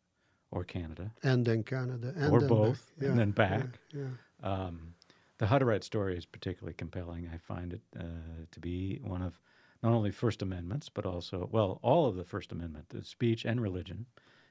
or 0.52 0.64
Canada, 0.64 1.12
And 1.22 1.44
then 1.44 1.62
Canada. 1.64 2.12
And 2.16 2.32
or 2.32 2.40
then 2.40 2.48
both, 2.48 2.92
back. 2.98 3.08
and 3.08 3.18
then 3.18 3.30
back. 3.32 3.66
Yeah. 3.92 4.10
Um, 4.42 4.94
the 5.38 5.46
Hutterite 5.46 5.84
story 5.84 6.16
is 6.16 6.26
particularly 6.26 6.74
compelling. 6.74 7.28
I 7.32 7.38
find 7.38 7.72
it 7.72 7.82
uh, 7.98 8.02
to 8.50 8.60
be 8.60 9.00
one 9.02 9.22
of 9.22 9.38
not 9.82 9.92
only 9.92 10.10
First 10.10 10.42
Amendments, 10.42 10.88
but 10.88 11.06
also, 11.06 11.48
well, 11.50 11.78
all 11.82 12.06
of 12.06 12.14
the 12.16 12.24
First 12.24 12.52
Amendment, 12.52 12.90
the 12.90 13.02
speech 13.04 13.44
and 13.44 13.60
religion 13.60 14.06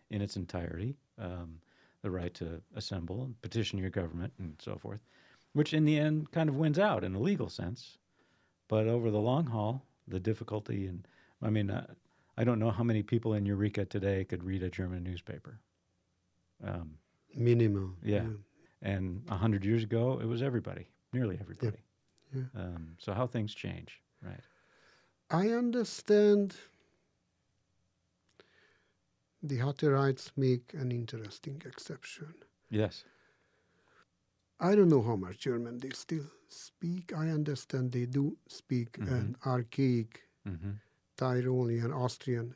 in 0.10 0.22
its 0.22 0.36
entirety, 0.36 0.95
um, 1.18 1.60
the 2.01 2.10
right 2.12 2.34
to 2.36 2.62
assemble 2.76 3.24
and 3.24 3.41
petition 3.41 3.78
your 3.80 3.89
government 3.89 4.34
and 4.39 4.55
so 4.60 4.78
forth, 4.78 4.99
which 5.53 5.74
in 5.74 5.86
the 5.86 5.97
end 5.99 6.32
kind 6.32 6.49
of 6.49 6.55
wins 6.55 6.80
out 6.80 7.03
in 7.03 7.16
a 7.16 7.20
legal 7.20 7.49
sense. 7.49 7.97
But 8.68 8.88
over 8.88 9.10
the 9.12 9.20
long 9.20 9.47
haul, 9.47 9.84
the 10.07 10.20
difficulty, 10.20 10.88
and 10.88 11.07
I 11.41 11.49
mean, 11.49 11.70
uh, 11.70 11.88
I 12.38 12.43
don't 12.43 12.60
know 12.60 12.72
how 12.72 12.84
many 12.84 13.03
people 13.03 13.34
in 13.34 13.45
Eureka 13.45 13.86
today 13.86 14.24
could 14.24 14.43
read 14.43 14.64
a 14.64 14.70
German 14.70 15.03
newspaper. 15.03 15.60
Um, 16.64 16.95
Minimal. 17.36 17.91
Yeah. 18.03 18.24
and 18.82 19.24
a 19.30 19.36
hundred 19.38 19.64
years 19.66 19.84
ago, 19.84 20.20
it 20.22 20.26
was 20.26 20.41
everybody, 20.41 20.88
nearly 21.14 21.38
everybody. 21.39 21.78
yeah. 22.34 22.43
Um, 22.55 22.95
so 22.97 23.14
how 23.14 23.28
things 23.28 23.53
change, 23.53 24.01
right? 24.22 24.39
I 25.32 25.49
understand 25.49 26.55
the 29.44 29.58
Hutterites 29.60 30.32
make 30.38 30.74
an 30.74 30.92
interesting 30.92 31.62
exception. 31.66 32.34
Yes. 32.70 33.04
I 34.60 34.76
don't 34.76 34.90
know 34.90 35.02
how 35.02 35.16
much 35.16 35.40
German 35.40 35.80
they 35.80 35.90
still 35.90 36.26
speak. 36.50 37.14
I 37.14 37.30
understand 37.30 37.92
they 37.92 38.06
do 38.06 38.38
speak 38.48 39.00
Mm-hmm. 39.00 39.12
an 39.14 39.36
archaic 39.46 40.24
hmm 40.46 40.72
Tyrolean 41.18 41.94
Austrian 41.94 42.56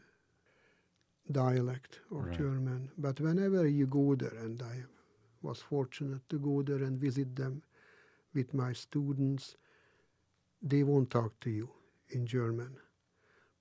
dialect 1.32 2.00
of 2.12 2.28
Right. 2.28 2.38
German. 2.38 2.92
But 2.98 3.20
whenever 3.20 3.68
you 3.68 3.86
go 3.88 4.16
there, 4.16 4.36
and 4.36 4.62
I 4.62 4.84
was 5.42 5.60
fortunate 5.62 6.28
to 6.30 6.40
go 6.40 6.62
there 6.62 6.84
and 6.84 7.00
visit 7.00 7.36
them 7.36 7.64
with 8.34 8.54
my 8.54 8.74
students, 8.74 9.56
they 10.62 10.84
won't 10.84 11.10
talk 11.12 11.40
to 11.42 11.50
you 11.50 11.70
in 12.10 12.26
German. 12.26 12.78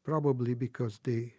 Probably 0.05 0.55
because 0.55 0.99
they 1.03 1.35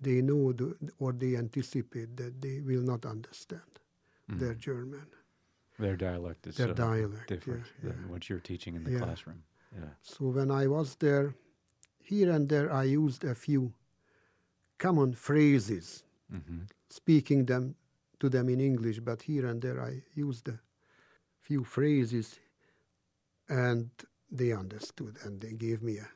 they 0.00 0.20
know 0.22 0.52
the, 0.52 0.76
or 0.98 1.12
they 1.12 1.36
anticipate 1.36 2.16
that 2.16 2.40
they 2.40 2.60
will 2.60 2.82
not 2.82 3.04
understand 3.06 3.80
Mm. 4.30 4.38
their 4.38 4.54
German. 4.54 5.06
Their 5.78 5.96
dialect 5.96 6.46
is 6.46 6.56
Their 6.56 6.68
so 6.68 6.74
dialect, 6.74 7.28
different 7.28 7.64
yeah, 7.82 7.90
than 7.92 8.08
what 8.10 8.28
you're 8.28 8.40
teaching 8.42 8.74
in 8.76 8.84
the 8.84 8.90
Yeah. 8.92 8.98
classroom. 9.04 9.42
Yeah. 9.74 9.90
So 10.02 10.26
when 10.28 10.50
I 10.50 10.66
was 10.66 10.96
there, 10.96 11.34
here 12.02 12.30
and 12.30 12.48
there 12.48 12.70
I 12.72 12.84
used 12.84 13.24
a 13.24 13.34
few 13.34 13.72
common 14.78 15.14
phrases, 15.14 16.04
hmm 16.30 16.62
speaking 16.90 17.46
them 17.46 17.74
to 18.20 18.28
them 18.28 18.48
in 18.48 18.60
English, 18.60 19.00
but 19.00 19.22
here 19.22 19.46
and 19.46 19.60
there 19.62 19.80
I 19.80 20.02
used 20.14 20.48
a 20.48 20.58
few 21.40 21.64
phrases 21.64 22.38
and 23.48 23.90
they 24.30 24.52
understood 24.52 25.16
and 25.24 25.40
they 25.40 25.52
gave 25.52 25.82
me 25.82 25.98
a, 25.98 26.08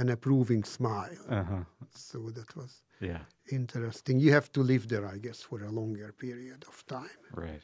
an 0.00 0.08
approving 0.08 0.64
smile. 0.64 1.18
Uh 1.28 1.44
huh. 1.44 1.64
So 1.94 2.30
that 2.30 2.54
was 2.56 2.82
Yeah. 3.02 3.24
interesting. 3.50 4.20
You 4.20 4.32
have 4.32 4.50
to 4.52 4.60
live 4.62 4.86
there, 4.88 5.06
I 5.06 5.18
guess, 5.18 5.42
for 5.42 5.62
a 5.62 5.70
longer 5.70 6.12
period 6.12 6.64
of 6.68 6.86
time 6.86 7.18
Right. 7.32 7.62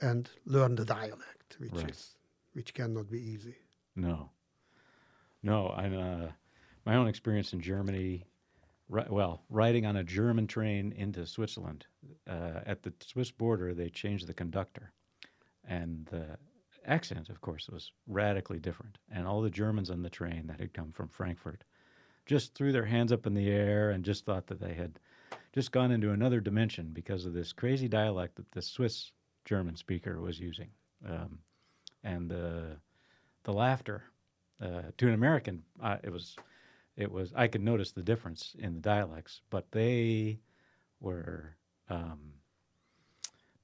and 0.00 0.30
learn 0.46 0.74
the 0.76 0.84
dialect, 0.84 1.56
which 1.58 1.72
Right. 1.72 1.90
is 1.90 2.16
which 2.54 2.74
cannot 2.74 3.10
be 3.10 3.20
easy. 3.20 3.56
No. 3.96 4.30
No. 5.42 5.68
I 5.68 5.86
uh, 5.88 6.32
my 6.84 6.96
own 6.96 7.08
experience 7.08 7.52
in 7.52 7.60
Germany. 7.60 8.24
Ri- 8.88 9.08
well, 9.10 9.42
riding 9.48 9.86
on 9.86 9.96
a 9.96 10.04
German 10.04 10.46
train 10.46 10.92
into 10.92 11.24
Switzerland, 11.26 11.86
uh, 12.26 12.60
at 12.66 12.82
the 12.82 12.92
Swiss 13.00 13.30
border, 13.30 13.72
they 13.74 13.88
changed 13.90 14.26
the 14.26 14.34
conductor, 14.34 14.92
and 15.64 16.04
the 16.06 16.36
accent, 16.84 17.30
of 17.30 17.40
course, 17.40 17.68
was 17.70 17.92
radically 18.06 18.58
different. 18.58 18.98
And 19.10 19.26
all 19.26 19.40
the 19.40 19.50
Germans 19.50 19.88
on 19.90 20.02
the 20.02 20.10
train 20.10 20.46
that 20.48 20.60
had 20.60 20.74
come 20.74 20.92
from 20.92 21.08
Frankfurt 21.08 21.64
just 22.26 22.54
threw 22.54 22.72
their 22.72 22.86
hands 22.86 23.12
up 23.12 23.26
in 23.26 23.34
the 23.34 23.48
air 23.48 23.90
and 23.90 24.04
just 24.04 24.24
thought 24.24 24.46
that 24.46 24.60
they 24.60 24.74
had 24.74 24.98
just 25.52 25.72
gone 25.72 25.90
into 25.90 26.10
another 26.10 26.40
dimension 26.40 26.90
because 26.92 27.26
of 27.26 27.34
this 27.34 27.52
crazy 27.52 27.88
dialect 27.88 28.36
that 28.36 28.50
the 28.52 28.62
Swiss 28.62 29.12
German 29.44 29.76
speaker 29.76 30.20
was 30.20 30.40
using, 30.40 30.68
um, 31.08 31.38
and 32.04 32.30
the 32.30 32.76
the 33.44 33.52
laughter 33.52 34.04
uh, 34.62 34.82
to 34.96 35.08
an 35.08 35.14
American, 35.14 35.62
uh, 35.82 35.96
it 36.02 36.10
was 36.10 36.36
it 36.96 37.10
was 37.10 37.32
I 37.34 37.48
could 37.48 37.62
notice 37.62 37.92
the 37.92 38.02
difference 38.02 38.54
in 38.58 38.74
the 38.74 38.80
dialects, 38.80 39.40
but 39.50 39.70
they 39.72 40.38
were 41.00 41.56
um, 41.90 42.34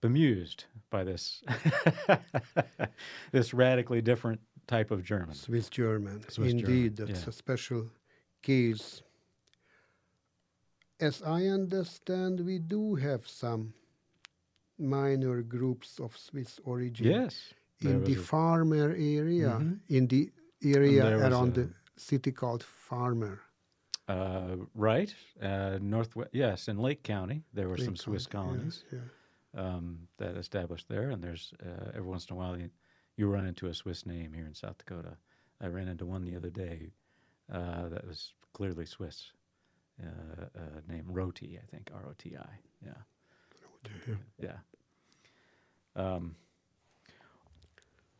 bemused 0.00 0.64
by 0.90 1.04
this 1.04 1.42
this 3.32 3.54
radically 3.54 4.02
different 4.02 4.40
type 4.66 4.90
of 4.90 5.04
German. 5.04 5.34
Swiss 5.34 5.68
German. 5.68 6.22
Swiss 6.28 6.52
German, 6.52 6.58
Indeed, 6.58 6.96
that's 6.96 7.22
yeah. 7.22 7.28
a 7.28 7.32
special 7.32 7.86
case. 8.42 9.02
As 11.00 11.22
I 11.22 11.46
understand, 11.46 12.40
we 12.40 12.58
do 12.58 12.94
have 12.96 13.26
some 13.28 13.72
minor 14.78 15.42
groups 15.42 16.00
of 16.00 16.16
Swiss 16.16 16.58
origin 16.64 17.06
Yes, 17.06 17.54
in 17.80 18.02
the 18.04 18.14
Farmer 18.14 18.90
area, 18.96 19.50
Mhm. 19.60 19.80
in 19.88 20.06
the 20.08 20.30
area 20.62 21.04
around 21.18 21.54
the 21.54 21.68
city 21.96 22.32
called 22.32 22.62
Farmer. 22.62 23.40
uh, 24.08 24.56
right 24.74 25.14
uh, 25.42 25.78
northwest. 25.82 26.30
Yes, 26.32 26.68
in 26.68 26.78
Lake 26.78 27.02
County 27.02 27.44
there 27.52 27.68
were 27.68 27.76
some 27.76 27.94
Swiss 27.96 28.26
County, 28.26 28.54
colonies. 28.56 28.84
yeah. 28.90 29.00
um, 29.62 30.08
that 30.16 30.34
established 30.36 30.88
there, 30.88 31.10
and 31.10 31.22
there's 31.22 31.52
uh, 31.62 31.90
every 31.94 32.08
once 32.08 32.24
in 32.26 32.32
a 32.34 32.36
while 32.38 32.56
you, 32.58 32.70
you 33.16 33.28
run 33.28 33.46
into 33.46 33.66
a 33.66 33.74
Swiss 33.74 34.06
name 34.06 34.32
here 34.32 34.46
in 34.46 34.54
South 34.54 34.78
Dakota. 34.78 35.18
I 35.60 35.66
ran 35.66 35.88
into 35.88 36.06
one 36.06 36.24
the 36.24 36.36
other 36.36 36.48
day 36.50 36.92
uh, 37.52 37.88
that 37.88 38.06
was 38.06 38.32
clearly 38.52 38.86
Swiss, 38.86 39.32
uh, 40.02 40.44
uh, 40.56 40.80
named 40.88 41.06
Roti, 41.08 41.58
I 41.62 41.66
think 41.70 41.90
R 41.94 42.06
O 42.08 42.14
T 42.18 42.36
I. 42.36 42.46
Yeah, 42.84 44.14
yeah. 44.38 44.56
Um, 45.96 46.36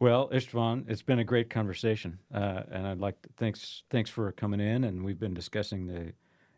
well, 0.00 0.28
Istvan, 0.28 0.88
it's 0.88 1.02
been 1.02 1.18
a 1.18 1.24
great 1.24 1.50
conversation, 1.50 2.18
uh, 2.32 2.62
and 2.70 2.86
I'd 2.86 3.00
like 3.00 3.20
to, 3.22 3.28
thanks 3.36 3.82
thanks 3.90 4.10
for 4.10 4.30
coming 4.32 4.60
in. 4.60 4.84
And 4.84 5.04
we've 5.04 5.18
been 5.18 5.34
discussing 5.34 5.86
the 5.86 6.12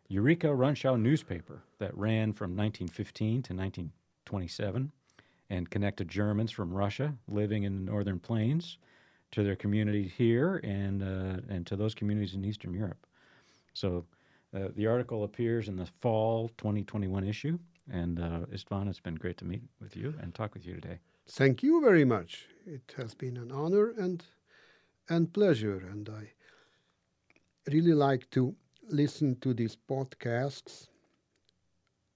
Eureka 0.09 0.47
Rundschau 0.47 0.99
newspaper 0.99 1.63
that 1.79 1.95
ran 1.97 2.33
from 2.33 2.51
1915 2.51 3.31
to 3.43 3.53
1927 3.53 4.91
and 5.49 5.69
connected 5.69 6.07
Germans 6.07 6.51
from 6.51 6.73
Russia 6.73 7.15
living 7.27 7.63
in 7.63 7.75
the 7.75 7.91
northern 7.91 8.19
plains 8.19 8.77
to 9.31 9.43
their 9.43 9.55
community 9.55 10.11
here 10.17 10.57
and 10.63 11.01
uh, 11.01 11.53
and 11.53 11.65
to 11.67 11.75
those 11.75 11.95
communities 11.95 12.33
in 12.33 12.43
Eastern 12.45 12.73
Europe. 12.73 13.05
So 13.73 14.05
uh, 14.53 14.67
the 14.75 14.87
article 14.87 15.23
appears 15.23 15.67
in 15.67 15.75
the 15.77 15.87
fall 16.01 16.49
2021 16.57 17.23
issue. 17.23 17.57
And 17.91 18.19
uh, 18.19 18.45
Istvan, 18.53 18.89
it's 18.89 18.99
been 18.99 19.15
great 19.15 19.37
to 19.37 19.45
meet 19.45 19.61
with 19.81 19.95
you 19.95 20.13
and 20.21 20.33
talk 20.35 20.53
with 20.53 20.65
you 20.65 20.75
today. 20.75 20.99
Thank 21.27 21.63
you 21.63 21.81
very 21.81 22.05
much. 22.05 22.47
It 22.65 22.93
has 22.97 23.13
been 23.13 23.37
an 23.37 23.51
honor 23.51 23.93
and 23.97 24.23
and 25.09 25.33
pleasure, 25.33 25.83
and 25.91 26.07
I 26.09 26.31
really 27.71 27.93
like 27.93 28.29
to 28.31 28.55
listen 28.89 29.35
to 29.41 29.53
these 29.53 29.77
podcasts 29.89 30.87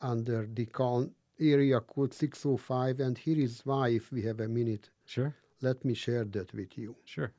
under 0.02 0.48
the 0.54 0.66
call 0.66 1.10
area 1.40 1.80
code 1.82 2.14
605. 2.14 3.00
And 3.00 3.18
here 3.18 3.40
is 3.40 3.62
why, 3.66 3.90
if 3.90 4.12
we 4.12 4.22
have 4.24 4.40
a 4.40 4.48
minute, 4.48 4.90
Sure, 5.06 5.36
let 5.62 5.84
me 5.86 5.94
share 5.94 6.26
that 6.26 6.54
with 6.54 6.78
you. 6.78 6.96
sure. 7.06 7.32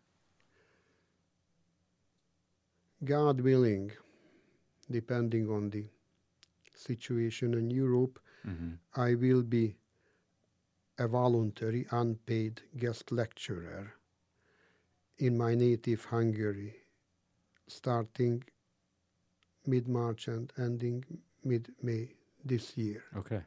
God 3.04 3.40
willing, 3.40 3.92
depending 4.90 5.50
on 5.50 5.70
the 5.70 5.84
situation 6.74 7.54
in 7.54 7.70
Europe, 7.70 8.18
hmm 8.44 8.74
I 8.94 9.14
will 9.14 9.42
be 9.42 9.76
a 10.98 11.06
voluntary 11.06 11.86
unpaid 11.90 12.62
guest 12.78 13.12
lecturer 13.12 13.92
in 15.18 15.36
my 15.36 15.54
native 15.54 16.04
Hungary, 16.06 16.74
starting 17.68 18.42
mid 19.66 19.88
March 19.88 20.28
and 20.28 20.52
ending 20.56 21.04
mid 21.44 21.74
May 21.82 22.14
this 22.44 22.76
year. 22.78 23.02
Okay. 23.16 23.42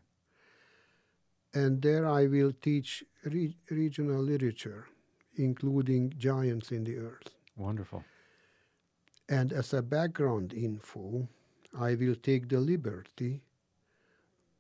And 1.54 1.82
there 1.82 2.06
I 2.08 2.28
will 2.28 2.52
teach 2.54 3.04
re- 3.26 3.56
regional 3.70 4.22
literature, 4.22 4.88
including 5.36 6.14
giants 6.18 6.72
in 6.72 6.84
the 6.84 6.98
earth. 6.98 7.30
Wonderful. 7.58 8.04
And 9.28 9.52
as 9.54 9.74
a 9.74 9.82
background 9.82 10.54
info, 10.54 11.28
I 11.78 11.96
will 11.96 12.16
take 12.16 12.50
the 12.50 12.60
liberty 12.60 13.42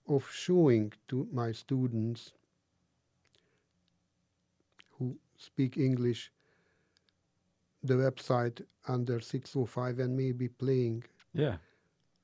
of 0.07 0.29
showing 0.31 0.93
to 1.07 1.27
my 1.31 1.51
students 1.51 2.33
who 4.97 5.17
speak 5.37 5.77
English 5.77 6.31
the 7.83 7.93
website 7.95 8.61
under 8.87 9.19
605 9.19 9.99
and 9.99 10.15
maybe 10.15 10.47
playing 10.49 11.03
Yeah. 11.33 11.57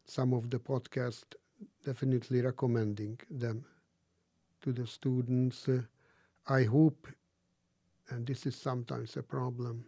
some 0.05 0.33
of 0.33 0.49
the 0.49 0.59
podcast, 0.59 1.35
definitely 1.83 2.41
recommending 2.41 3.19
them 3.29 3.65
to 4.65 4.73
the 4.73 4.87
students. 4.87 5.69
Uh, 5.69 5.81
I 6.47 6.63
hope, 6.63 7.07
and 8.09 8.25
this 8.27 8.45
is 8.45 8.55
sometimes 8.55 9.15
a 9.17 9.23
problem, 9.23 9.85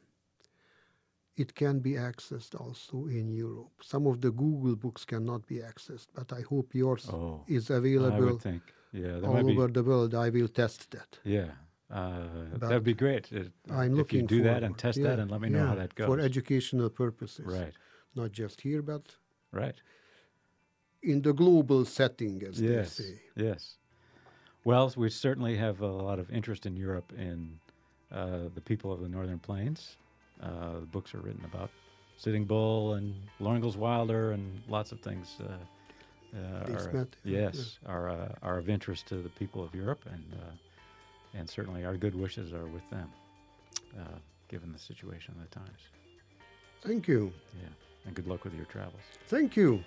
it 1.35 1.53
can 1.53 1.79
be 1.79 1.93
accessed 1.93 2.55
also 2.59 3.07
in 3.07 3.29
Europe. 3.31 3.73
Some 3.81 4.07
of 4.07 4.21
the 4.21 4.31
Google 4.31 4.75
books 4.75 5.05
cannot 5.05 5.45
be 5.47 5.55
accessed, 5.71 6.07
but 6.15 6.31
I 6.33 6.41
hope 6.41 6.73
yours 6.73 7.07
Oh, 7.11 7.43
is 7.47 7.69
available 7.69 8.25
would 8.33 8.41
think. 8.41 8.63
Yeah, 8.91 9.19
all 9.21 9.37
over 9.51 9.67
the 9.67 9.83
world. 9.83 10.15
I 10.15 10.29
will 10.29 10.47
test 10.47 10.89
that. 10.91 11.19
Yeah. 11.23 11.51
Uh, 11.89 12.27
that'd 12.61 12.83
be 12.83 12.93
great. 12.93 13.31
It- 13.31 13.51
I'm 13.69 13.91
if 13.93 13.97
looking 13.97 14.21
you 14.21 14.27
do 14.27 14.43
that 14.43 14.63
and 14.63 14.77
test 14.77 15.01
that 15.03 15.19
and 15.19 15.29
let 15.31 15.41
me 15.41 15.49
know 15.49 15.67
how 15.67 15.75
that 15.75 15.93
goes. 15.95 16.07
For 16.07 16.19
educational 16.19 16.89
purposes. 16.89 17.45
right. 17.45 17.73
Not 18.15 18.31
just 18.31 18.61
here, 18.61 18.81
but 18.81 19.15
Right. 19.51 19.79
in 21.03 21.21
the 21.21 21.33
global 21.33 21.85
setting, 21.85 22.41
as 22.43 22.59
Yes. 22.59 22.97
they 22.97 23.03
say. 23.03 23.21
Yes. 23.35 23.77
Well, 24.67 24.91
we 24.97 25.09
certainly 25.09 25.55
have 25.55 25.79
a 25.79 25.87
lot 25.87 26.19
of 26.19 26.29
interest 26.29 26.65
in 26.65 26.75
Europe 26.75 27.13
in 27.17 27.57
uh, 28.11 28.49
the 28.53 28.59
people 28.59 28.91
of 28.91 28.99
the 28.99 29.07
Northern 29.07 29.39
Plains. 29.39 29.95
Uh, 30.43 30.81
the 30.81 30.85
books 30.85 31.15
are 31.15 31.19
written 31.19 31.45
about 31.45 31.69
Sitting 32.17 32.43
Bull 32.43 32.95
and 32.95 33.15
Laura 33.39 33.55
Ingalls 33.55 33.77
Wilder 33.77 34.33
and 34.33 34.61
lots 34.67 34.91
of 34.91 34.99
things. 34.99 35.37
Uh, 35.39 36.37
uh, 36.37 36.73
are, 36.73 37.07
yes, 37.23 37.79
are 37.85 38.09
uh, 38.09 38.35
are 38.41 38.57
of 38.57 38.67
interest 38.67 39.07
to 39.07 39.15
the 39.21 39.29
people 39.29 39.63
of 39.63 39.73
Europe, 39.73 40.03
and 40.11 40.33
uh, 40.33 41.37
and 41.39 41.49
certainly 41.49 41.85
our 41.85 41.95
good 41.95 42.13
wishes 42.13 42.51
are 42.51 42.67
with 42.67 42.87
them, 42.89 43.09
uh, 43.97 44.17
given 44.49 44.73
the 44.73 44.79
situation 44.79 45.33
of 45.37 45.49
the 45.49 45.55
times. 45.55 45.79
Thank 46.81 47.07
you. 47.07 47.31
Yeah, 47.57 47.69
and 48.05 48.13
good 48.13 48.27
luck 48.27 48.43
with 48.43 48.53
your 48.53 48.65
travels. 48.65 48.99
Thank 49.29 49.55
you. 49.55 49.81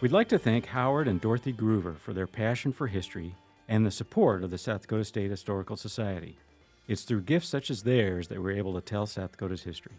We'd 0.00 0.12
like 0.12 0.28
to 0.28 0.38
thank 0.38 0.66
Howard 0.66 1.08
and 1.08 1.20
Dorothy 1.20 1.52
Groover 1.52 1.96
for 1.96 2.12
their 2.12 2.28
passion 2.28 2.72
for 2.72 2.86
history 2.86 3.34
and 3.66 3.84
the 3.84 3.90
support 3.90 4.44
of 4.44 4.50
the 4.50 4.56
South 4.56 4.82
Dakota 4.82 5.02
State 5.02 5.28
Historical 5.28 5.76
Society. 5.76 6.38
It's 6.86 7.02
through 7.02 7.22
gifts 7.22 7.48
such 7.48 7.68
as 7.68 7.82
theirs 7.82 8.28
that 8.28 8.40
we're 8.40 8.56
able 8.56 8.74
to 8.74 8.80
tell 8.80 9.06
South 9.06 9.32
Dakota's 9.32 9.64
history. 9.64 9.96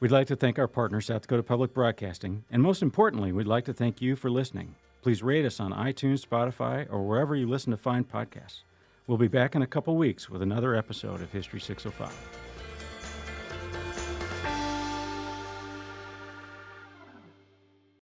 We'd 0.00 0.10
like 0.10 0.26
to 0.26 0.34
thank 0.34 0.58
our 0.58 0.66
partner, 0.66 1.00
South 1.00 1.22
Dakota 1.22 1.44
Public 1.44 1.72
Broadcasting, 1.72 2.42
and 2.50 2.60
most 2.60 2.82
importantly, 2.82 3.30
we'd 3.30 3.46
like 3.46 3.64
to 3.66 3.72
thank 3.72 4.02
you 4.02 4.16
for 4.16 4.28
listening. 4.28 4.74
Please 5.02 5.22
rate 5.22 5.44
us 5.46 5.60
on 5.60 5.72
iTunes, 5.72 6.26
Spotify, 6.26 6.92
or 6.92 7.06
wherever 7.06 7.36
you 7.36 7.48
listen 7.48 7.70
to 7.70 7.76
fine 7.76 8.02
podcasts. 8.02 8.62
We'll 9.06 9.18
be 9.18 9.28
back 9.28 9.54
in 9.54 9.62
a 9.62 9.68
couple 9.68 9.96
weeks 9.96 10.28
with 10.28 10.42
another 10.42 10.74
episode 10.74 11.22
of 11.22 11.30
History 11.30 11.60
605. 11.60 12.12